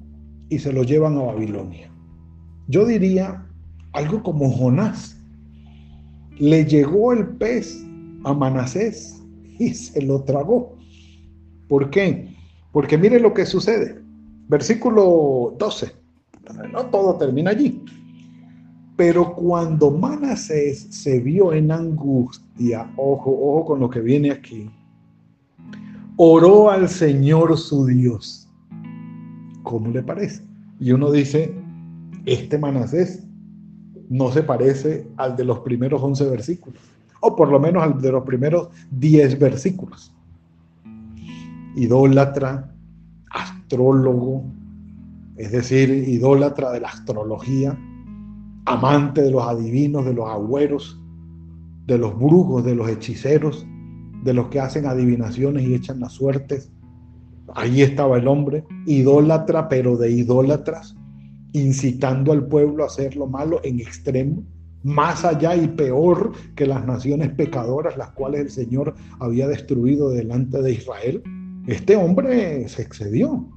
y 0.49 0.58
se 0.58 0.73
lo 0.73 0.82
llevan 0.82 1.16
a 1.16 1.23
Babilonia. 1.23 1.90
Yo 2.66 2.85
diría 2.85 3.46
algo 3.97 4.23
como 4.23 4.50
Jonás. 4.50 5.17
Le 6.38 6.65
llegó 6.67 7.12
el 7.12 7.26
pez 7.26 7.85
a 8.25 8.35
Manasés 8.35 9.23
y 9.59 9.75
se 9.75 10.03
lo 10.03 10.23
tragó. 10.23 10.76
¿Por 11.69 11.91
qué? 11.91 12.35
Porque 12.73 12.99
mire 12.99 13.19
lo 13.19 13.33
que 13.33 13.47
sucede. 13.47 14.00
Versículo 14.49 15.57
12. 15.59 15.93
No 16.71 16.87
todo 16.87 17.17
termina 17.17 17.50
allí. 17.50 17.83
Pero 18.97 19.35
cuando 19.35 19.91
Manasés 19.91 20.87
se 20.91 21.19
vio 21.19 21.53
en 21.53 21.73
angustia, 21.73 22.91
ojo, 22.97 23.31
ojo 23.31 23.65
con 23.67 23.81
lo 23.81 23.91
que 23.91 24.00
viene 24.00 24.31
aquí, 24.31 24.71
oró 26.17 26.71
al 26.71 26.88
Señor 26.88 27.59
su 27.59 27.87
Dios. 27.87 28.49
¿Cómo 29.65 29.91
le 29.91 30.03
parece? 30.03 30.43
Y 30.79 30.93
uno 30.93 31.11
dice, 31.11 31.53
este 32.25 32.57
Manasés 32.57 33.25
no 34.08 34.30
se 34.30 34.42
parece 34.42 35.08
al 35.16 35.36
de 35.36 35.44
los 35.44 35.60
primeros 35.60 36.02
11 36.02 36.30
versículos, 36.30 36.80
o 37.20 37.34
por 37.34 37.48
lo 37.48 37.58
menos 37.58 37.82
al 37.82 38.00
de 38.00 38.12
los 38.12 38.25
primeros 38.25 38.68
10 38.90 39.38
versículos. 39.38 40.12
Idólatra, 41.75 42.72
astrólogo, 43.30 44.44
es 45.36 45.52
decir, 45.52 45.90
idólatra 45.90 46.70
de 46.72 46.80
la 46.80 46.88
astrología, 46.88 47.78
amante 48.64 49.22
de 49.22 49.30
los 49.30 49.42
adivinos, 49.46 50.04
de 50.04 50.14
los 50.14 50.28
agüeros, 50.28 51.00
de 51.86 51.98
los 51.98 52.18
brujos, 52.18 52.64
de 52.64 52.75
los 52.75 52.88
hechiceros, 52.88 53.66
de 54.22 54.34
los 54.34 54.48
que 54.48 54.60
hacen 54.60 54.86
adivinaciones 54.86 55.64
y 55.64 55.75
echan 55.75 56.00
las 56.00 56.12
suertes. 56.12 56.72
Ahí 57.54 57.82
estaba 57.82 58.16
el 58.16 58.26
hombre, 58.26 58.64
idólatra, 58.86 59.68
pero 59.68 59.96
de 59.96 60.10
idólatras, 60.10 60.96
incitando 61.56 62.32
al 62.32 62.46
pueblo 62.46 62.84
a 62.84 62.86
hacer 62.86 63.16
lo 63.16 63.26
malo 63.26 63.60
en 63.64 63.80
extremo, 63.80 64.44
más 64.82 65.25
allá 65.25 65.56
y 65.56 65.66
peor 65.68 66.32
que 66.54 66.66
las 66.66 66.84
naciones 66.86 67.30
pecadoras, 67.30 67.96
las 67.96 68.10
cuales 68.10 68.40
el 68.42 68.50
Señor 68.50 68.94
había 69.20 69.48
destruido 69.48 70.10
delante 70.10 70.60
de 70.60 70.72
Israel. 70.72 71.22
Este 71.66 71.96
hombre 71.96 72.68
se 72.68 72.82
excedió, 72.82 73.48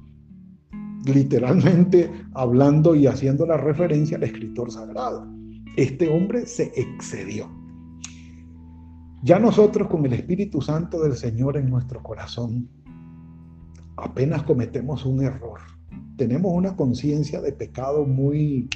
literalmente 1.04 2.10
hablando 2.34 2.94
y 2.94 3.06
haciendo 3.06 3.46
la 3.46 3.58
referencia 3.58 4.16
al 4.16 4.24
escritor 4.24 4.72
sagrado. 4.72 5.26
Este 5.76 6.08
hombre 6.08 6.46
se 6.46 6.72
excedió. 6.74 7.48
Ya 9.22 9.38
nosotros 9.38 9.88
con 9.88 10.06
el 10.06 10.14
Espíritu 10.14 10.62
Santo 10.62 11.02
del 11.02 11.14
Señor 11.14 11.58
en 11.58 11.68
nuestro 11.68 12.02
corazón, 12.02 12.66
apenas 13.96 14.42
cometemos 14.44 15.04
un 15.04 15.22
error. 15.22 15.60
Tenemos 16.20 16.52
una 16.52 16.76
conciencia 16.76 17.40
de 17.40 17.50
pecado 17.50 18.04
muy, 18.04 18.68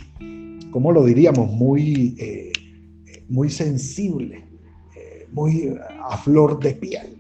¿cómo 0.71 0.93
lo 0.93 1.05
diríamos? 1.05 1.53
Muy, 1.53 2.17
eh, 2.19 2.51
muy 3.29 3.51
sensible, 3.51 4.47
eh, 4.97 5.29
muy 5.31 5.77
a 6.03 6.17
flor 6.17 6.59
de 6.59 6.73
piel. 6.73 7.19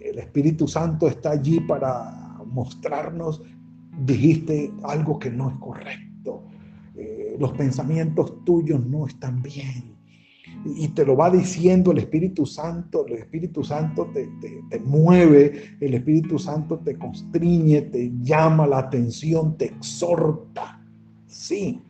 El 0.00 0.20
Espíritu 0.20 0.68
Santo 0.68 1.08
está 1.08 1.32
allí 1.32 1.58
para 1.58 2.38
mostrarnos, 2.46 3.42
dijiste 4.06 4.70
algo 4.84 5.18
que 5.18 5.28
no 5.28 5.50
es 5.50 5.56
correcto, 5.56 6.44
eh, 6.94 7.36
los 7.40 7.50
pensamientos 7.54 8.44
tuyos 8.44 8.86
no 8.86 9.08
están 9.08 9.42
bien 9.42 9.97
y 10.64 10.88
te 10.88 11.04
lo 11.04 11.16
va 11.16 11.30
diciendo 11.30 11.92
el 11.92 11.98
Espíritu 11.98 12.44
Santo, 12.44 13.06
el 13.06 13.14
Espíritu 13.14 13.62
Santo 13.62 14.10
te, 14.12 14.28
mueve, 14.80 15.76
el 15.80 15.94
Espíritu 15.94 16.38
Santo 16.38 16.78
te 16.78 16.96
constriñe, 16.96 17.82
te 17.82 18.12
llama 18.20 18.66
la 18.66 18.78
atención, 18.78 19.56
te 19.56 19.66
exhorta, 19.66 20.80
sí. 21.26 21.80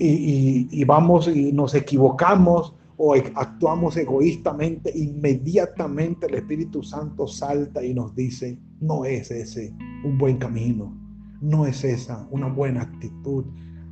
Y, 0.00 0.84
vamos 0.84 1.28
y 1.28 1.52
nos 1.52 1.74
equivocamos 1.74 2.74
o 2.96 3.14
actuamos 3.14 3.96
egoístamente, 3.96 4.92
inmediatamente 4.96 6.26
el 6.26 6.34
Espíritu 6.34 6.82
Santo 6.82 7.28
salta 7.28 7.84
y 7.84 7.94
nos 7.94 8.14
dice, 8.14 8.58
no 8.80 9.04
es 9.04 9.30
ese 9.30 9.72
un 10.04 10.18
buen 10.18 10.38
camino, 10.38 10.96
no 11.40 11.66
es 11.66 11.84
esa 11.84 12.26
una 12.30 12.48
buena 12.48 12.82
actitud. 12.82 13.44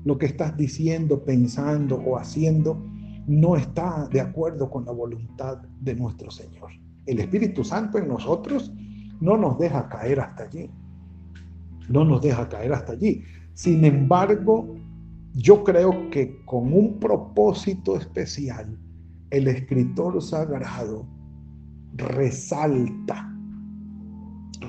Lo 0.04 0.18
que 0.18 0.26
estás 0.26 0.56
diciendo, 0.56 1.25
pensando 1.25 1.96
o 1.96 2.16
haciendo 2.16 2.85
no 3.26 3.56
está 3.56 4.09
de 4.09 4.21
acuerdo 4.21 4.71
con 4.71 4.85
la 4.85 4.92
voluntad 4.92 5.59
de 5.80 5.95
nuestro 5.95 6.30
Señor. 6.30 6.71
El 7.06 7.18
Espíritu 7.21 7.64
Santo 7.64 7.99
en 7.99 8.09
nosotros 8.09 8.73
no 9.21 9.37
nos 9.37 9.59
deja 9.59 9.88
caer 9.88 10.21
hasta 10.21 10.45
allí. 10.45 10.71
No 11.88 12.04
nos 12.04 12.23
deja 12.23 12.49
caer 12.49 12.73
hasta 12.73 12.92
allí. 12.92 13.23
Sin 13.54 13.85
embargo, 13.85 14.76
yo 15.35 15.64
creo 15.64 16.11
que 16.11 16.45
con 16.45 16.73
un 16.73 16.99
propósito 16.99 17.97
especial, 17.97 18.78
el 19.30 19.49
escritor 19.49 20.21
sagrado 20.23 21.06
resalta, 21.95 23.33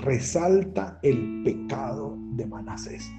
resalta 0.03 0.99
el 1.03 1.43
pecado 1.43 2.17
de 2.33 2.45
Manasés. 2.45 3.11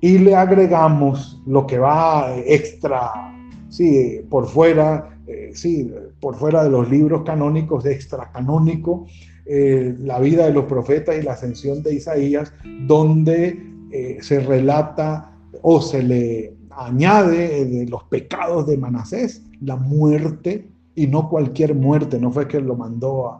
Y 0.00 0.18
le 0.18 0.34
agregamos 0.34 1.40
lo 1.46 1.66
que 1.66 1.78
va 1.78 2.36
extra 2.46 3.31
sí, 3.72 4.20
por 4.28 4.46
fuera, 4.46 5.18
eh, 5.26 5.50
sí, 5.54 5.90
por 6.20 6.36
fuera 6.36 6.62
de 6.62 6.70
los 6.70 6.88
libros 6.88 7.22
canónicos, 7.22 7.82
de 7.82 7.94
extracanónico, 7.94 9.06
eh, 9.46 9.96
la 9.98 10.20
vida 10.20 10.46
de 10.46 10.52
los 10.52 10.66
profetas 10.66 11.16
y 11.18 11.22
la 11.22 11.32
ascensión 11.32 11.82
de 11.82 11.94
Isaías, 11.94 12.52
donde 12.86 13.60
eh, 13.90 14.18
se 14.20 14.40
relata 14.40 15.32
o 15.62 15.80
se 15.80 16.02
le 16.02 16.54
añade 16.70 17.64
de 17.64 17.86
los 17.86 18.04
pecados 18.04 18.66
de 18.66 18.76
Manasés, 18.76 19.42
la 19.60 19.76
muerte, 19.76 20.68
y 20.94 21.06
no 21.06 21.30
cualquier 21.30 21.74
muerte, 21.74 22.18
no 22.20 22.30
fue 22.30 22.46
que 22.46 22.60
lo 22.60 22.76
mandó 22.76 23.28
a, 23.28 23.38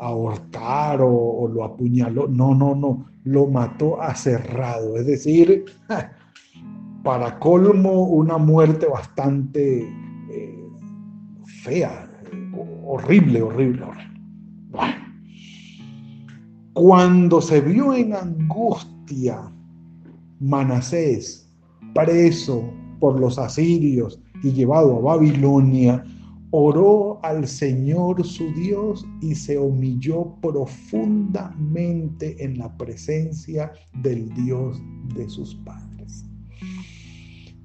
ahorcar 0.00 1.02
o, 1.02 1.10
o, 1.10 1.48
lo 1.48 1.64
apuñaló, 1.64 2.28
no, 2.28 2.54
no, 2.54 2.76
no, 2.76 3.06
lo 3.24 3.48
mató 3.48 4.00
a 4.00 4.14
cerrado, 4.14 4.96
es 4.96 5.06
decir, 5.06 5.64
para 7.02 7.38
colmo, 7.38 8.04
una 8.04 8.38
muerte 8.38 8.86
bastante 8.86 9.82
eh, 10.30 10.68
fea, 11.62 12.10
horrible, 12.84 13.42
horrible, 13.42 13.82
horrible. 13.82 14.10
Cuando 16.72 17.40
se 17.40 17.60
vio 17.60 17.94
en 17.94 18.14
angustia 18.14 19.52
Manasés, 20.40 21.48
preso 21.94 22.64
por 23.00 23.18
los 23.18 23.38
asirios 23.38 24.20
y 24.42 24.52
llevado 24.52 24.96
a 24.96 25.00
Babilonia, 25.00 26.04
oró 26.50 27.20
al 27.22 27.46
Señor 27.46 28.24
su 28.24 28.52
Dios 28.54 29.06
y 29.20 29.34
se 29.34 29.58
humilló 29.58 30.34
profundamente 30.40 32.42
en 32.42 32.58
la 32.58 32.74
presencia 32.76 33.72
del 34.02 34.32
Dios 34.34 34.80
de 35.14 35.28
sus 35.28 35.54
padres. 35.56 35.89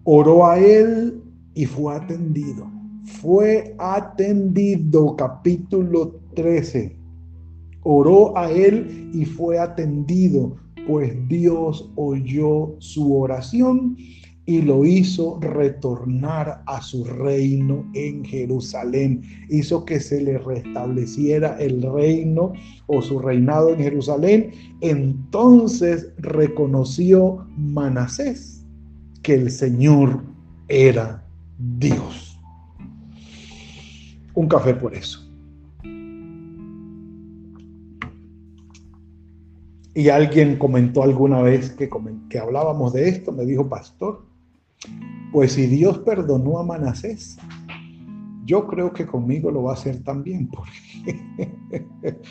Oró 0.08 0.46
a 0.46 0.60
él 0.60 1.20
y 1.56 1.66
fue 1.66 1.96
atendido. 1.96 2.70
Fue 3.06 3.76
atendido, 3.80 5.16
capítulo 5.16 6.20
13. 6.36 6.96
Oró 7.82 8.38
a 8.38 8.52
él 8.52 9.10
y 9.16 9.26
fue 9.26 9.58
atendido, 9.58 10.58
pues 10.86 11.12
Dios 11.28 11.92
oyó 11.96 12.76
su 12.78 13.18
oración 13.20 13.98
y 14.46 14.62
lo 14.62 14.86
hizo 14.86 15.40
retornar 15.42 16.62
a 16.68 16.84
su 16.84 17.04
reino 17.04 17.84
en 17.96 18.24
Jerusalén. 18.24 19.24
Hizo 19.50 19.86
que 19.86 20.00
se 20.00 20.22
le 20.22 20.38
restableciera 20.38 21.58
el 21.60 21.82
reino 21.82 22.54
o 22.86 23.02
su 23.02 23.18
reinado 23.18 23.70
en 23.70 23.80
Jerusalén. 23.80 24.52
Entonces 24.82 26.14
reconoció 26.20 27.48
Manasés 27.58 28.55
que 29.26 29.34
el 29.34 29.50
Señor 29.50 30.22
era 30.68 31.26
Dios. 31.58 32.40
Un 34.36 34.48
café 34.48 34.76
por 34.76 34.94
eso. 34.94 35.20
Y 39.96 40.10
alguien 40.10 40.58
comentó 40.58 41.02
alguna 41.02 41.42
vez 41.42 41.72
que, 41.72 41.90
que 42.30 42.38
hablábamos 42.38 42.94
de 42.94 43.10
esto, 43.10 43.32
me 43.32 43.46
dijo, 43.46 43.68
pastor, 43.68 44.28
pues 45.32 45.54
si 45.54 45.66
Dios 45.66 45.98
perdonó 46.00 46.60
a 46.60 46.64
Manasés, 46.64 47.38
yo 48.46 48.68
creo 48.68 48.94
que 48.94 49.08
conmigo 49.08 49.50
lo 49.50 49.64
va 49.64 49.72
a 49.72 49.76
hacer 49.76 50.04
también, 50.04 50.52
porque 50.52 51.82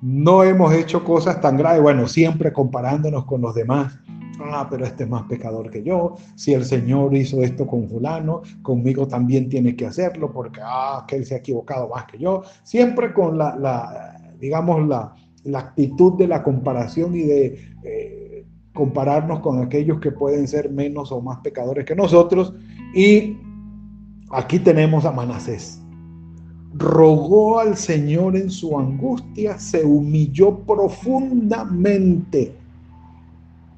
no 0.00 0.42
hemos 0.42 0.72
hecho 0.72 1.04
cosas 1.04 1.38
tan 1.42 1.58
graves, 1.58 1.82
bueno, 1.82 2.08
siempre 2.08 2.50
comparándonos 2.50 3.26
con 3.26 3.42
los 3.42 3.54
demás, 3.54 3.98
ah, 4.40 4.66
pero 4.70 4.84
este 4.84 5.04
es 5.04 5.10
más 5.10 5.24
pecador 5.24 5.70
que 5.70 5.82
yo, 5.82 6.16
si 6.34 6.54
el 6.54 6.64
Señor 6.64 7.14
hizo 7.14 7.42
esto 7.42 7.66
con 7.66 7.88
fulano, 7.88 8.42
conmigo 8.62 9.06
también 9.06 9.48
tiene 9.48 9.76
que 9.76 9.86
hacerlo 9.86 10.32
porque, 10.32 10.60
ah, 10.62 11.04
que 11.06 11.16
él 11.16 11.24
se 11.24 11.34
ha 11.34 11.38
equivocado 11.38 11.88
más 11.88 12.06
que 12.06 12.18
yo, 12.18 12.42
siempre 12.62 13.12
con 13.12 13.38
la, 13.38 14.18
digamos, 14.40 14.86
la, 14.88 15.14
actitud 15.54 16.14
de 16.14 16.26
la 16.26 16.42
comparación 16.42 17.14
y 17.14 17.22
de 17.22 17.58
eh, 17.82 18.46
compararnos 18.72 19.40
con 19.40 19.62
aquellos 19.62 20.00
que 20.00 20.10
pueden 20.10 20.48
ser 20.48 20.70
menos 20.70 21.12
o 21.12 21.20
más 21.20 21.40
pecadores 21.40 21.84
que 21.84 21.94
nosotros. 21.94 22.54
Y 22.94 23.36
aquí 24.30 24.58
tenemos 24.58 25.04
a 25.04 25.12
Manasés. 25.12 25.82
Rogó 26.72 27.60
al 27.60 27.76
Señor 27.76 28.36
en 28.36 28.50
su 28.50 28.78
angustia, 28.78 29.58
se 29.58 29.84
humilló 29.84 30.60
profundamente 30.60 32.54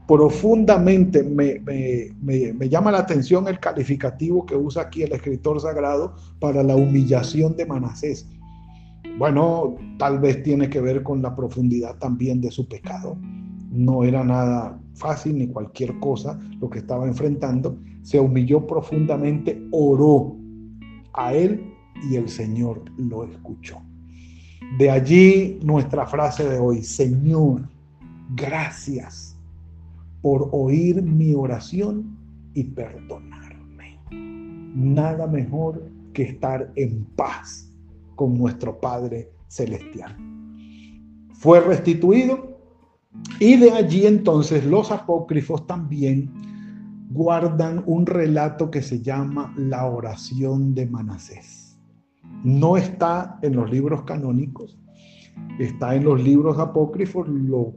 profundamente 0.06 1.22
me, 1.24 2.68
llama 2.68 2.92
la 2.92 2.98
atención 2.98 3.48
el 3.48 3.58
calificativo 3.58 4.46
que 4.46 4.54
usa 4.54 4.82
aquí 4.82 5.02
el 5.02 5.12
escritor 5.12 5.60
sagrado 5.60 6.14
para 6.38 6.62
la 6.62 6.76
humillación 6.76 7.56
de 7.56 7.66
Manasés. 7.66 8.28
Bueno, 9.18 9.76
tal 9.98 10.20
vez 10.20 10.42
tiene 10.42 10.68
que 10.68 10.80
ver 10.80 11.02
con 11.02 11.22
la 11.22 11.34
profundidad 11.34 11.96
también 11.98 12.40
de 12.40 12.50
su 12.50 12.68
pecado. 12.68 13.16
No 13.70 14.04
era 14.04 14.22
nada 14.22 14.78
fácil 14.94 15.38
ni 15.38 15.48
cualquier 15.48 15.98
cosa 15.98 16.38
lo 16.60 16.70
que 16.70 16.78
estaba 16.78 17.06
enfrentando. 17.06 17.76
Se 18.02 18.20
humilló 18.20 18.66
profundamente, 18.66 19.60
oró 19.72 20.36
a 21.14 21.34
él 21.34 21.72
y 22.08 22.16
el 22.16 22.28
Señor 22.28 22.84
lo 22.96 23.24
escuchó. 23.24 23.80
De 24.78 24.90
allí 24.90 25.58
nuestra 25.62 26.06
frase 26.06 26.48
de 26.48 26.58
hoy, 26.58 26.82
Señor, 26.82 27.62
gracias 28.34 29.25
por 30.26 30.48
oír 30.50 31.00
mi 31.02 31.34
oración 31.34 32.18
y 32.52 32.64
perdonarme. 32.64 34.00
nada 34.74 35.24
mejor 35.28 35.88
que 36.12 36.24
estar 36.24 36.72
en 36.74 37.04
paz 37.14 37.72
con 38.16 38.36
nuestro 38.36 38.80
Padre 38.80 39.30
Celestial. 39.46 40.16
Fue 41.32 41.60
restituido 41.60 42.58
y 43.38 43.56
de 43.56 43.70
allí 43.70 44.04
entonces 44.04 44.66
los 44.66 44.90
apócrifos 44.90 45.64
también 45.64 46.32
guardan 47.12 47.84
un 47.86 48.04
relato 48.04 48.68
que 48.68 48.82
se 48.82 49.02
llama 49.02 49.54
la 49.56 49.86
oración 49.86 50.74
de 50.74 50.86
Manasés. 50.86 51.78
No 52.42 52.76
está 52.76 53.38
en 53.42 53.54
los 53.54 53.70
libros 53.70 54.02
canónicos, 54.02 54.76
está 55.60 55.94
en 55.94 56.02
los 56.02 56.20
libros 56.20 56.58
apócrifos. 56.58 57.28
Lo 57.28 57.76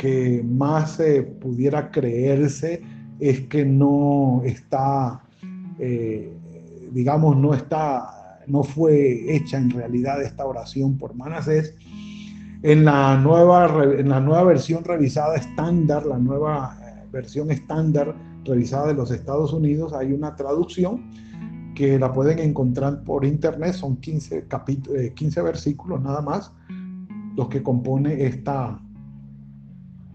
que 0.00 0.42
más 0.42 0.92
se 0.92 1.22
pudiera 1.22 1.90
creerse 1.90 2.82
es 3.18 3.42
que 3.48 3.66
no 3.66 4.40
está, 4.46 5.20
eh, 5.78 6.32
digamos, 6.90 7.36
no 7.36 7.52
está, 7.52 8.40
no 8.46 8.62
fue 8.62 9.36
hecha 9.36 9.58
en 9.58 9.68
realidad 9.68 10.22
esta 10.22 10.46
oración 10.46 10.96
por 10.96 11.14
Manasés. 11.14 11.74
En 12.62 12.86
la 12.86 13.18
nueva, 13.18 13.84
en 13.98 14.08
la 14.08 14.20
nueva 14.20 14.44
versión 14.44 14.84
revisada 14.84 15.36
estándar, 15.36 16.06
la 16.06 16.18
nueva 16.18 16.78
eh, 16.82 17.06
versión 17.12 17.50
estándar 17.50 18.16
revisada 18.46 18.86
de 18.86 18.94
los 18.94 19.10
Estados 19.10 19.52
Unidos, 19.52 19.92
hay 19.92 20.14
una 20.14 20.34
traducción 20.34 21.10
que 21.74 21.98
la 21.98 22.10
pueden 22.10 22.38
encontrar 22.38 23.04
por 23.04 23.26
internet, 23.26 23.74
son 23.74 23.98
15, 23.98 24.46
15 25.14 25.40
eh, 25.40 25.42
versículos 25.42 26.00
nada 26.00 26.22
más, 26.22 26.54
los 27.36 27.48
que 27.48 27.62
compone 27.62 28.24
esta, 28.24 28.80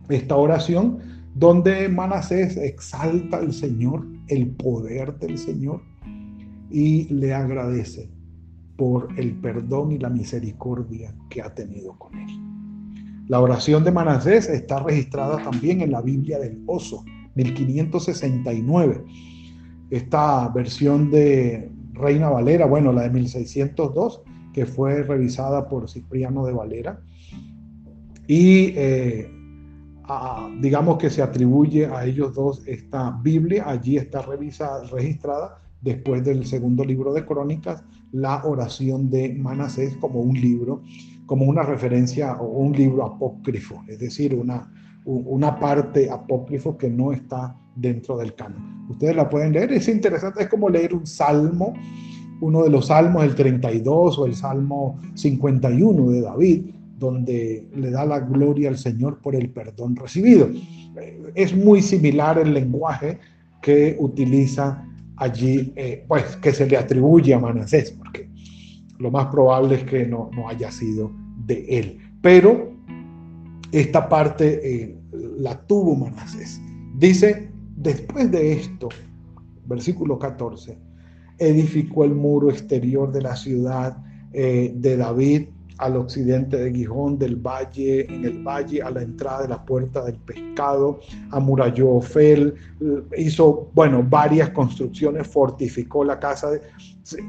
esta 0.10 0.36
oración, 0.36 1.00
donde 1.36 1.90
Manasés 1.90 2.58
exalta 2.58 3.38
al 3.38 3.54
Señor, 3.54 4.06
el 4.28 4.48
poder 4.52 5.18
del 5.20 5.38
Señor, 5.38 5.82
y 6.70 7.06
le 7.14 7.34
agradece 7.34 8.10
por 8.78 9.08
el 9.18 9.34
perdón 9.34 9.92
y 9.92 10.00
la 10.00 10.10
misericordia 10.10 11.14
que 11.30 11.42
ha 11.42 11.54
tenido 11.54 11.98
con 11.98 12.18
él. 12.18 12.30
La 13.28 13.40
oración 13.40 13.84
de 13.84 13.92
Manasés 13.92 14.50
está 14.50 14.80
registrada 14.84 15.38
también 15.38 15.82
en 15.82 15.92
la 15.92 16.02
Biblia 16.02 16.38
del 16.40 16.62
Oso, 16.68 17.04
1569. 17.36 19.04
Esta 19.90 20.48
versión 20.50 21.10
de 21.12 21.72
Reina 21.94 22.30
Valera, 22.30 22.66
bueno, 22.66 22.92
la 22.92 23.04
de 23.04 23.10
1602, 23.10 24.22
que 24.54 24.66
fue 24.66 25.04
revisada 25.04 25.68
por 25.68 25.90
Cipriano 25.90 26.46
de 26.46 26.54
Valera, 26.54 27.02
y 28.28 28.74
eh, 28.76 29.30
digamos 30.60 30.98
que 30.98 31.10
se 31.10 31.22
atribuye 31.22 31.88
a 31.88 32.06
ellos 32.06 32.34
dos 32.34 32.62
esta 32.68 33.12
Biblia, 33.22 33.64
allí 33.68 33.98
está 33.98 34.22
revisada, 34.22 34.84
registrada 34.86 35.62
después 35.82 36.24
del 36.24 36.46
segundo 36.46 36.84
libro 36.84 37.14
de 37.14 37.26
Crónicas, 37.26 37.84
la 38.12 38.44
oración 38.44 39.10
de 39.10 39.34
Manasés 39.34 39.96
como 39.98 40.22
un 40.22 40.40
libro, 40.40 40.82
como 41.26 41.46
una 41.46 41.64
referencia 41.64 42.34
o 42.36 42.46
un 42.46 42.74
libro 42.74 43.06
apócrifo, 43.06 43.84
es 43.88 44.00
decir, 44.00 44.36
una, 44.36 44.72
una 45.06 45.60
parte 45.60 46.10
apócrifo 46.10 46.78
que 46.78 46.90
no 46.90 47.12
está 47.12 47.56
dentro 47.76 48.18
del 48.18 48.34
canon. 48.36 48.88
Ustedes 48.90 49.16
la 49.16 49.30
pueden 49.30 49.54
leer, 49.54 49.74
es 49.74 49.88
interesante, 49.88 50.44
es 50.44 50.50
como 50.50 50.70
leer 50.70 50.94
un 50.94 51.06
salmo, 51.06 51.74
uno 52.42 52.64
de 52.64 52.70
los 52.70 52.88
salmos, 52.88 53.24
el 53.24 53.36
32 53.36 54.20
o 54.20 54.26
el 54.26 54.36
salmo 54.36 55.00
51 55.16 56.10
de 56.12 56.22
David, 56.22 56.75
donde 56.98 57.68
le 57.76 57.92
da 57.92 58.06
la 58.06 58.20
gloria 58.20 58.70
al 58.70 58.78
Señor 58.78 59.20
por 59.22 59.36
el 59.36 59.50
perdón 59.50 59.96
recibido. 59.96 60.50
Es 61.34 61.56
muy 61.56 61.82
similar 61.82 62.40
el 62.40 62.54
lenguaje 62.54 63.20
que 63.62 63.96
utiliza 64.00 64.86
allí, 65.18 65.74
eh, 65.76 66.04
pues 66.08 66.36
que 66.38 66.54
se 66.54 66.68
le 66.68 66.78
atribuye 66.78 67.34
a 67.34 67.40
Manasés, 67.40 67.92
porque 67.92 68.30
lo 69.00 69.12
más 69.12 69.28
probable 69.28 69.76
es 69.76 69.84
que 69.84 70.06
no, 70.06 70.30
no 70.36 70.48
haya 70.48 70.72
sido 70.72 71.12
de 71.46 71.66
él. 71.68 71.98
Pero 72.22 72.72
esta 73.72 74.08
parte 74.08 74.60
eh, 74.64 74.98
la 75.38 75.60
tuvo 75.68 75.96
Manasés. 75.96 76.62
Dice, 76.98 77.50
después 77.76 78.32
de 78.32 78.54
esto, 78.54 78.90
versículo 79.66 80.18
14, 80.18 80.78
edificó 81.38 82.06
el 82.06 82.16
muro 82.16 82.50
exterior 82.50 83.12
de 83.12 83.22
la 83.22 83.36
ciudad 83.36 83.98
eh, 84.32 84.72
de 84.76 84.98
David 84.98 85.48
al 85.78 85.98
occidente 85.98 86.58
de 86.58 86.72
Gijón, 86.72 87.18
del 87.18 87.36
valle, 87.36 88.06
en 88.14 88.24
el 88.26 88.42
valle 88.44 88.82
a 88.82 88.90
la 88.92 89.02
entrada 89.02 89.42
de 89.44 89.48
la 89.50 89.66
puerta 89.66 90.04
del 90.04 90.16
pescado, 90.16 91.00
amuralló 91.32 91.96
Ofel, 91.96 92.56
hizo, 93.18 93.70
bueno, 93.74 94.06
varias 94.08 94.50
construcciones, 94.52 95.28
fortificó 95.28 96.04
la 96.06 96.20
casa, 96.20 96.52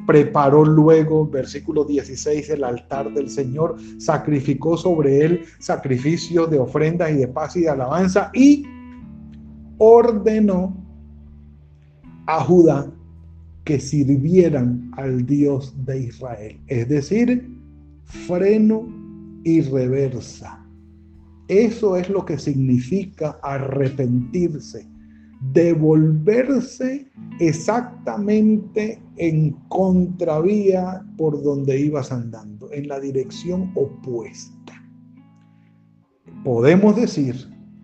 preparó 0.07 0.65
luego, 0.65 1.27
versículo 1.27 1.85
16, 1.85 2.51
el 2.51 2.65
altar 2.65 3.13
del 3.13 3.29
Señor, 3.29 3.77
sacrificó 3.99 4.77
sobre 4.77 5.25
él 5.25 5.45
sacrificios 5.59 6.51
de 6.51 6.59
ofrendas 6.59 7.11
y 7.11 7.17
de 7.17 7.29
paz 7.29 7.57
y 7.57 7.63
de 7.63 7.71
alabanza 7.71 8.31
y 8.33 8.65
ordenó 9.79 10.77
a 12.27 12.43
Judá 12.43 12.91
que 13.65 13.81
sirvieran 13.81 14.93
al 14.97 15.27
Dios 15.27 15.75
de 15.85 16.05
Israel, 16.05 16.61
es 16.69 16.89
decir, 16.89 17.56
freno 18.07 18.89
y 19.45 19.61
reversa. 19.63 20.65
Eso 21.49 21.97
es 21.97 22.09
lo 22.09 22.25
que 22.25 22.39
significa 22.39 23.39
arrepentirse, 23.43 24.89
devolverse 25.53 27.09
exactamente 27.39 29.01
en 29.17 29.53
contravía 29.69 31.05
por 31.17 31.43
donde 31.43 31.79
ibas 31.79 32.11
andando, 32.11 32.71
en 32.73 32.89
la 32.89 32.99
dirección 32.99 33.71
opuesta. 33.75 34.73
Podemos 36.43 36.97
decir 36.97 37.37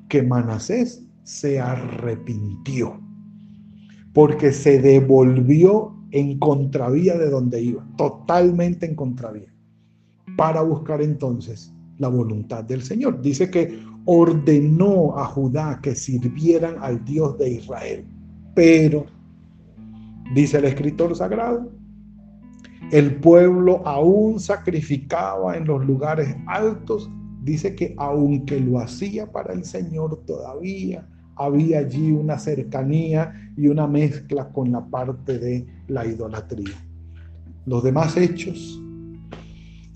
que 0.08 0.22
Manasés 0.22 1.04
se 1.22 1.61
arrepintió 1.61 3.00
porque 4.12 4.52
se 4.52 4.80
devolvió 4.80 5.96
en 6.11 6.38
contravía 6.38 7.16
de 7.16 7.30
donde 7.30 7.62
iba, 7.62 7.87
totalmente 7.96 8.87
en 8.87 8.94
contravía 8.94 9.51
para 10.36 10.62
buscar 10.62 11.02
entonces 11.02 11.72
la 11.98 12.08
voluntad 12.08 12.64
del 12.64 12.82
Señor. 12.82 13.20
Dice 13.20 13.50
que 13.50 13.80
ordenó 14.04 15.16
a 15.18 15.26
Judá 15.26 15.78
que 15.82 15.94
sirvieran 15.94 16.76
al 16.80 17.04
Dios 17.04 17.38
de 17.38 17.50
Israel. 17.50 18.04
Pero, 18.54 19.06
dice 20.34 20.58
el 20.58 20.64
escritor 20.64 21.14
sagrado, 21.16 21.70
el 22.90 23.16
pueblo 23.16 23.86
aún 23.86 24.38
sacrificaba 24.40 25.56
en 25.56 25.66
los 25.66 25.84
lugares 25.86 26.36
altos. 26.46 27.10
Dice 27.42 27.74
que 27.74 27.94
aunque 27.96 28.60
lo 28.60 28.78
hacía 28.78 29.30
para 29.30 29.52
el 29.52 29.64
Señor, 29.64 30.22
todavía 30.26 31.08
había 31.36 31.78
allí 31.78 32.12
una 32.12 32.38
cercanía 32.38 33.32
y 33.56 33.68
una 33.68 33.86
mezcla 33.86 34.52
con 34.52 34.70
la 34.72 34.84
parte 34.84 35.38
de 35.38 35.66
la 35.88 36.06
idolatría. 36.06 36.74
Los 37.64 37.82
demás 37.82 38.16
hechos 38.16 38.80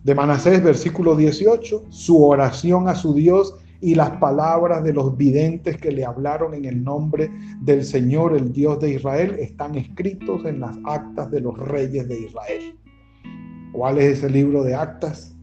de 0.07 0.15
Manasés, 0.15 0.63
versículo 0.63 1.17
18, 1.17 1.87
su 1.89 2.25
oración 2.25 2.89
a 2.89 2.95
su 2.95 3.13
Dios 3.13 3.57
y 3.81 3.97
las 3.97 4.11
palabras 4.19 4.85
de 4.85 4.93
los 4.93 5.17
videntes 5.17 5.79
que 5.79 5.91
le 5.91 6.05
hablaron 6.05 6.55
en 6.55 6.65
el 6.65 6.85
nombre 6.85 7.29
del 7.63 7.85
Señor, 7.85 8.37
el 8.37 8.53
Dios 8.53 8.79
de 8.81 8.93
Israel, 8.93 9.35
están 9.41 9.75
escritos 9.75 10.45
en 10.45 10.61
las 10.61 10.77
actas 10.85 11.29
de 11.33 11.41
los 11.41 11.59
reyes 11.59 12.07
de 12.07 12.21
Israel. 12.21 12.79
¿Cuál 13.73 13.99
es 13.99 14.19
ese 14.19 14.31
libro 14.31 14.63
de 14.63 14.77
actas? 14.77 15.35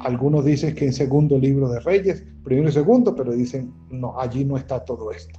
Algunos 0.00 0.46
dicen 0.46 0.74
que 0.74 0.86
en 0.86 0.94
segundo 0.94 1.36
libro 1.36 1.68
de 1.68 1.80
reyes, 1.80 2.24
primero 2.44 2.70
y 2.70 2.72
segundo, 2.72 3.14
pero 3.14 3.32
dicen, 3.32 3.74
no, 3.90 4.18
allí 4.18 4.46
no 4.46 4.56
está 4.56 4.82
todo 4.86 5.12
esto. 5.12 5.38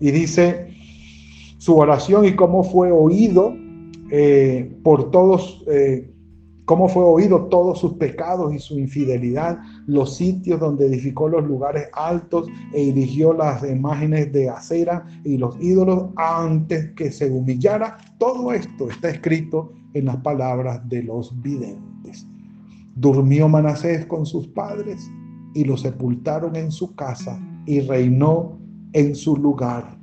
Y 0.00 0.10
dice 0.10 0.68
su 1.56 1.78
oración 1.78 2.26
y 2.26 2.36
cómo 2.36 2.62
fue 2.62 2.92
oído 2.92 3.56
eh, 4.10 4.70
por 4.82 5.10
todos. 5.10 5.64
Eh, 5.68 6.12
cómo 6.66 6.88
fue 6.88 7.04
oído 7.04 7.46
todos 7.46 7.78
sus 7.78 7.94
pecados 7.94 8.52
y 8.52 8.58
su 8.58 8.78
infidelidad, 8.78 9.58
los 9.86 10.16
sitios 10.16 10.60
donde 10.60 10.86
edificó 10.86 11.28
los 11.28 11.44
lugares 11.44 11.88
altos 11.94 12.48
e 12.74 12.90
erigió 12.90 13.32
las 13.32 13.62
imágenes 13.62 14.32
de 14.32 14.50
acera 14.50 15.06
y 15.24 15.38
los 15.38 15.56
ídolos 15.62 16.10
antes 16.16 16.92
que 16.92 17.10
se 17.10 17.30
humillara. 17.30 17.96
Todo 18.18 18.52
esto 18.52 18.90
está 18.90 19.10
escrito 19.10 19.72
en 19.94 20.06
las 20.06 20.16
palabras 20.18 20.86
de 20.88 21.04
los 21.04 21.40
videntes. 21.40 22.26
Durmió 22.96 23.48
Manasés 23.48 24.04
con 24.06 24.26
sus 24.26 24.48
padres 24.48 25.08
y 25.54 25.64
lo 25.64 25.76
sepultaron 25.76 26.56
en 26.56 26.72
su 26.72 26.94
casa 26.96 27.40
y 27.64 27.80
reinó 27.80 28.58
en 28.92 29.14
su 29.14 29.36
lugar 29.36 29.96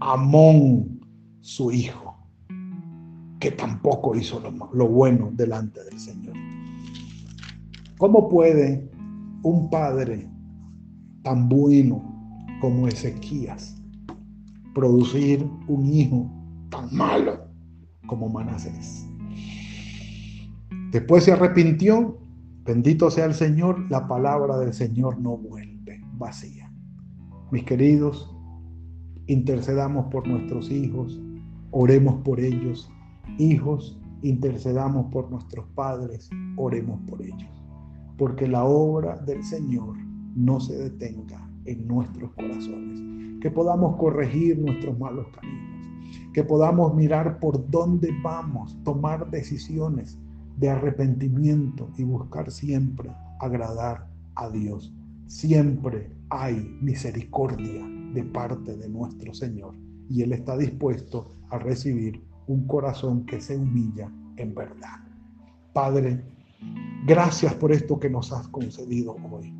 Amón, 0.00 1.00
su 1.40 1.72
hijo 1.72 2.07
que 3.38 3.52
tampoco 3.52 4.14
hizo 4.16 4.40
lo, 4.72 4.88
bueno 4.88 5.30
delante 5.32 5.84
del 5.84 5.98
Señor. 5.98 6.34
¿Cómo 7.98 8.28
puede 8.28 8.90
un 9.42 9.70
padre 9.70 10.28
tan 11.22 11.48
bueno 11.48 12.02
como 12.60 12.88
Ezequías 12.88 13.78
producir 14.74 15.44
un 15.66 15.86
hijo 15.86 16.30
tan 16.70 16.94
malo 16.94 17.48
como 18.06 18.28
Manasés. 18.28 19.06
Después 20.92 21.24
se 21.24 21.32
arrepintió, 21.32 22.18
bendito 22.64 23.10
sea 23.10 23.26
el 23.26 23.34
Señor, 23.34 23.90
la 23.90 24.08
palabra 24.08 24.56
del 24.58 24.72
Señor 24.72 25.20
no 25.20 25.36
vuelve 25.36 26.00
vacía. 26.14 26.72
Mis 27.50 27.64
queridos, 27.64 28.34
intercedamos 29.26 30.06
por 30.12 30.26
nuestros 30.26 30.70
hijos, 30.70 31.20
oremos 31.70 32.22
por 32.22 32.40
ellos. 32.40 32.90
Hijos, 33.38 33.98
intercedamos 34.22 35.12
por 35.12 35.30
nuestros 35.30 35.66
padres, 35.74 36.30
oremos 36.56 37.00
por 37.08 37.22
ellos. 37.22 37.64
Porque 38.16 38.48
la 38.48 38.64
obra 38.64 39.16
del 39.18 39.42
Señor 39.44 39.96
no 40.34 40.60
se 40.60 40.76
detenga 40.76 41.48
en 41.66 41.86
nuestros 41.86 42.32
corazones. 42.32 43.00
Que 43.40 43.50
podamos 43.50 43.96
corregir 43.96 44.58
nuestros 44.58 44.98
malos 44.98 45.26
caminos. 45.28 46.32
Que 46.32 46.42
podamos 46.42 46.94
mirar 46.94 47.38
por 47.38 47.68
dónde 47.70 48.10
vamos, 48.22 48.76
tomar 48.82 49.30
decisiones 49.30 50.18
de 50.56 50.70
arrepentimiento 50.70 51.88
y 51.96 52.04
buscar 52.04 52.50
siempre 52.50 53.10
agradar 53.40 54.08
a 54.34 54.50
Dios. 54.50 54.92
Siempre 55.26 56.10
hay 56.30 56.76
misericordia 56.80 57.86
de 58.14 58.24
parte 58.24 58.76
de 58.76 58.88
nuestro 58.88 59.34
Señor 59.34 59.74
y 60.08 60.22
Él 60.22 60.32
está 60.32 60.56
dispuesto 60.56 61.34
a 61.50 61.58
recibir 61.58 62.22
un 62.48 62.66
corazón 62.66 63.24
que 63.26 63.40
se 63.40 63.56
humilla 63.56 64.10
en 64.36 64.54
verdad. 64.54 65.00
Padre, 65.72 66.24
gracias 67.06 67.54
por 67.54 67.72
esto 67.72 68.00
que 68.00 68.10
nos 68.10 68.32
has 68.32 68.48
concedido 68.48 69.16
hoy. 69.30 69.52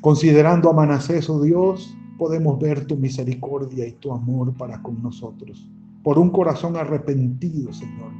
Considerando 0.00 0.70
a 0.70 0.72
Manasés, 0.72 1.28
oh 1.30 1.40
Dios, 1.40 1.96
podemos 2.18 2.58
ver 2.58 2.86
tu 2.86 2.96
misericordia 2.96 3.86
y 3.86 3.92
tu 3.92 4.12
amor 4.12 4.52
para 4.54 4.82
con 4.82 5.02
nosotros. 5.02 5.68
Por 6.02 6.18
un 6.18 6.30
corazón 6.30 6.76
arrepentido, 6.76 7.72
Señor. 7.72 8.12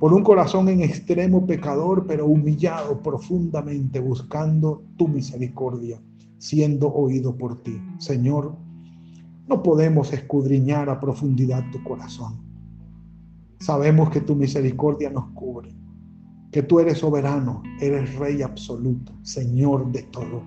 Por 0.00 0.14
un 0.14 0.22
corazón 0.22 0.68
en 0.68 0.80
extremo 0.80 1.46
pecador, 1.46 2.06
pero 2.06 2.26
humillado 2.26 3.02
profundamente, 3.02 4.00
buscando 4.00 4.82
tu 4.96 5.08
misericordia, 5.08 6.00
siendo 6.38 6.88
oído 6.88 7.36
por 7.36 7.62
ti. 7.62 7.80
Señor, 7.98 8.54
no 9.48 9.62
podemos 9.62 10.12
escudriñar 10.12 10.90
a 10.90 11.00
profundidad 11.00 11.64
tu 11.72 11.82
corazón. 11.82 12.36
Sabemos 13.60 14.10
que 14.10 14.20
tu 14.20 14.36
misericordia 14.36 15.08
nos 15.08 15.30
cubre, 15.30 15.74
que 16.52 16.62
tú 16.62 16.80
eres 16.80 16.98
soberano, 16.98 17.62
eres 17.80 18.14
rey 18.16 18.42
absoluto, 18.42 19.12
Señor 19.22 19.90
de 19.90 20.02
todo. 20.04 20.42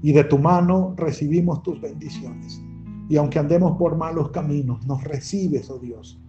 Y 0.00 0.12
de 0.12 0.22
tu 0.24 0.38
mano 0.38 0.94
recibimos 0.96 1.62
tus 1.64 1.80
bendiciones. 1.80 2.62
Y 3.08 3.16
aunque 3.16 3.40
andemos 3.40 3.76
por 3.76 3.96
malos 3.96 4.30
caminos, 4.30 4.86
nos 4.86 5.02
recibes, 5.02 5.68
oh 5.68 5.80
Dios, 5.80 6.20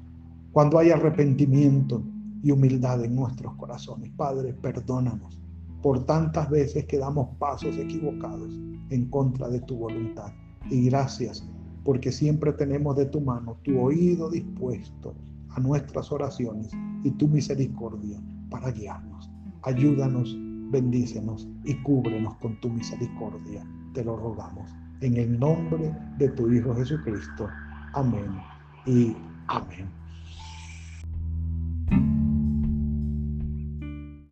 cuando 0.52 0.80
hay 0.80 0.90
arrepentimiento 0.90 2.02
y 2.42 2.50
humildad 2.50 3.04
en 3.06 3.16
nuestros 3.16 3.54
corazones. 3.56 4.12
Padre, 4.18 4.54
perdónanos 4.54 5.40
por 5.84 6.04
tantas 6.06 6.50
veces 6.50 6.86
que 6.86 6.98
damos 6.98 7.30
pasos 7.38 7.78
equivocados 7.78 8.60
en 8.90 9.06
contra 9.10 9.50
de 9.50 9.62
tu 9.62 9.78
voluntad. 9.78 10.32
Y 10.70 10.86
gracias 10.90 11.48
porque 11.84 12.12
siempre 12.12 12.54
tenemos 12.54 12.96
de 12.96 13.06
tu 13.06 13.22
mano 13.22 13.58
tu 13.64 13.80
oído 13.80 14.30
dispuesto 14.30 15.16
a 15.50 15.60
nuestras 15.60 16.12
oraciones 16.12 16.72
y 17.04 17.12
tu 17.12 17.28
misericordia 17.28 18.22
para 18.50 18.72
guiarnos. 18.72 19.30
Ayúdanos, 19.64 20.38
bendícenos 20.72 21.48
y 21.66 21.76
cúbrenos 21.84 22.36
con 22.36 22.60
tu 22.62 22.70
misericordia. 22.70 23.66
Te 23.94 24.04
lo 24.04 24.16
rogamos. 24.16 24.72
En 25.02 25.18
el 25.18 25.40
nombre 25.40 25.96
de 26.18 26.30
tu 26.30 26.52
Hijo 26.52 26.76
Jesucristo. 26.76 27.48
Amén 27.94 28.40
y 28.86 29.16
amén. 29.48 29.99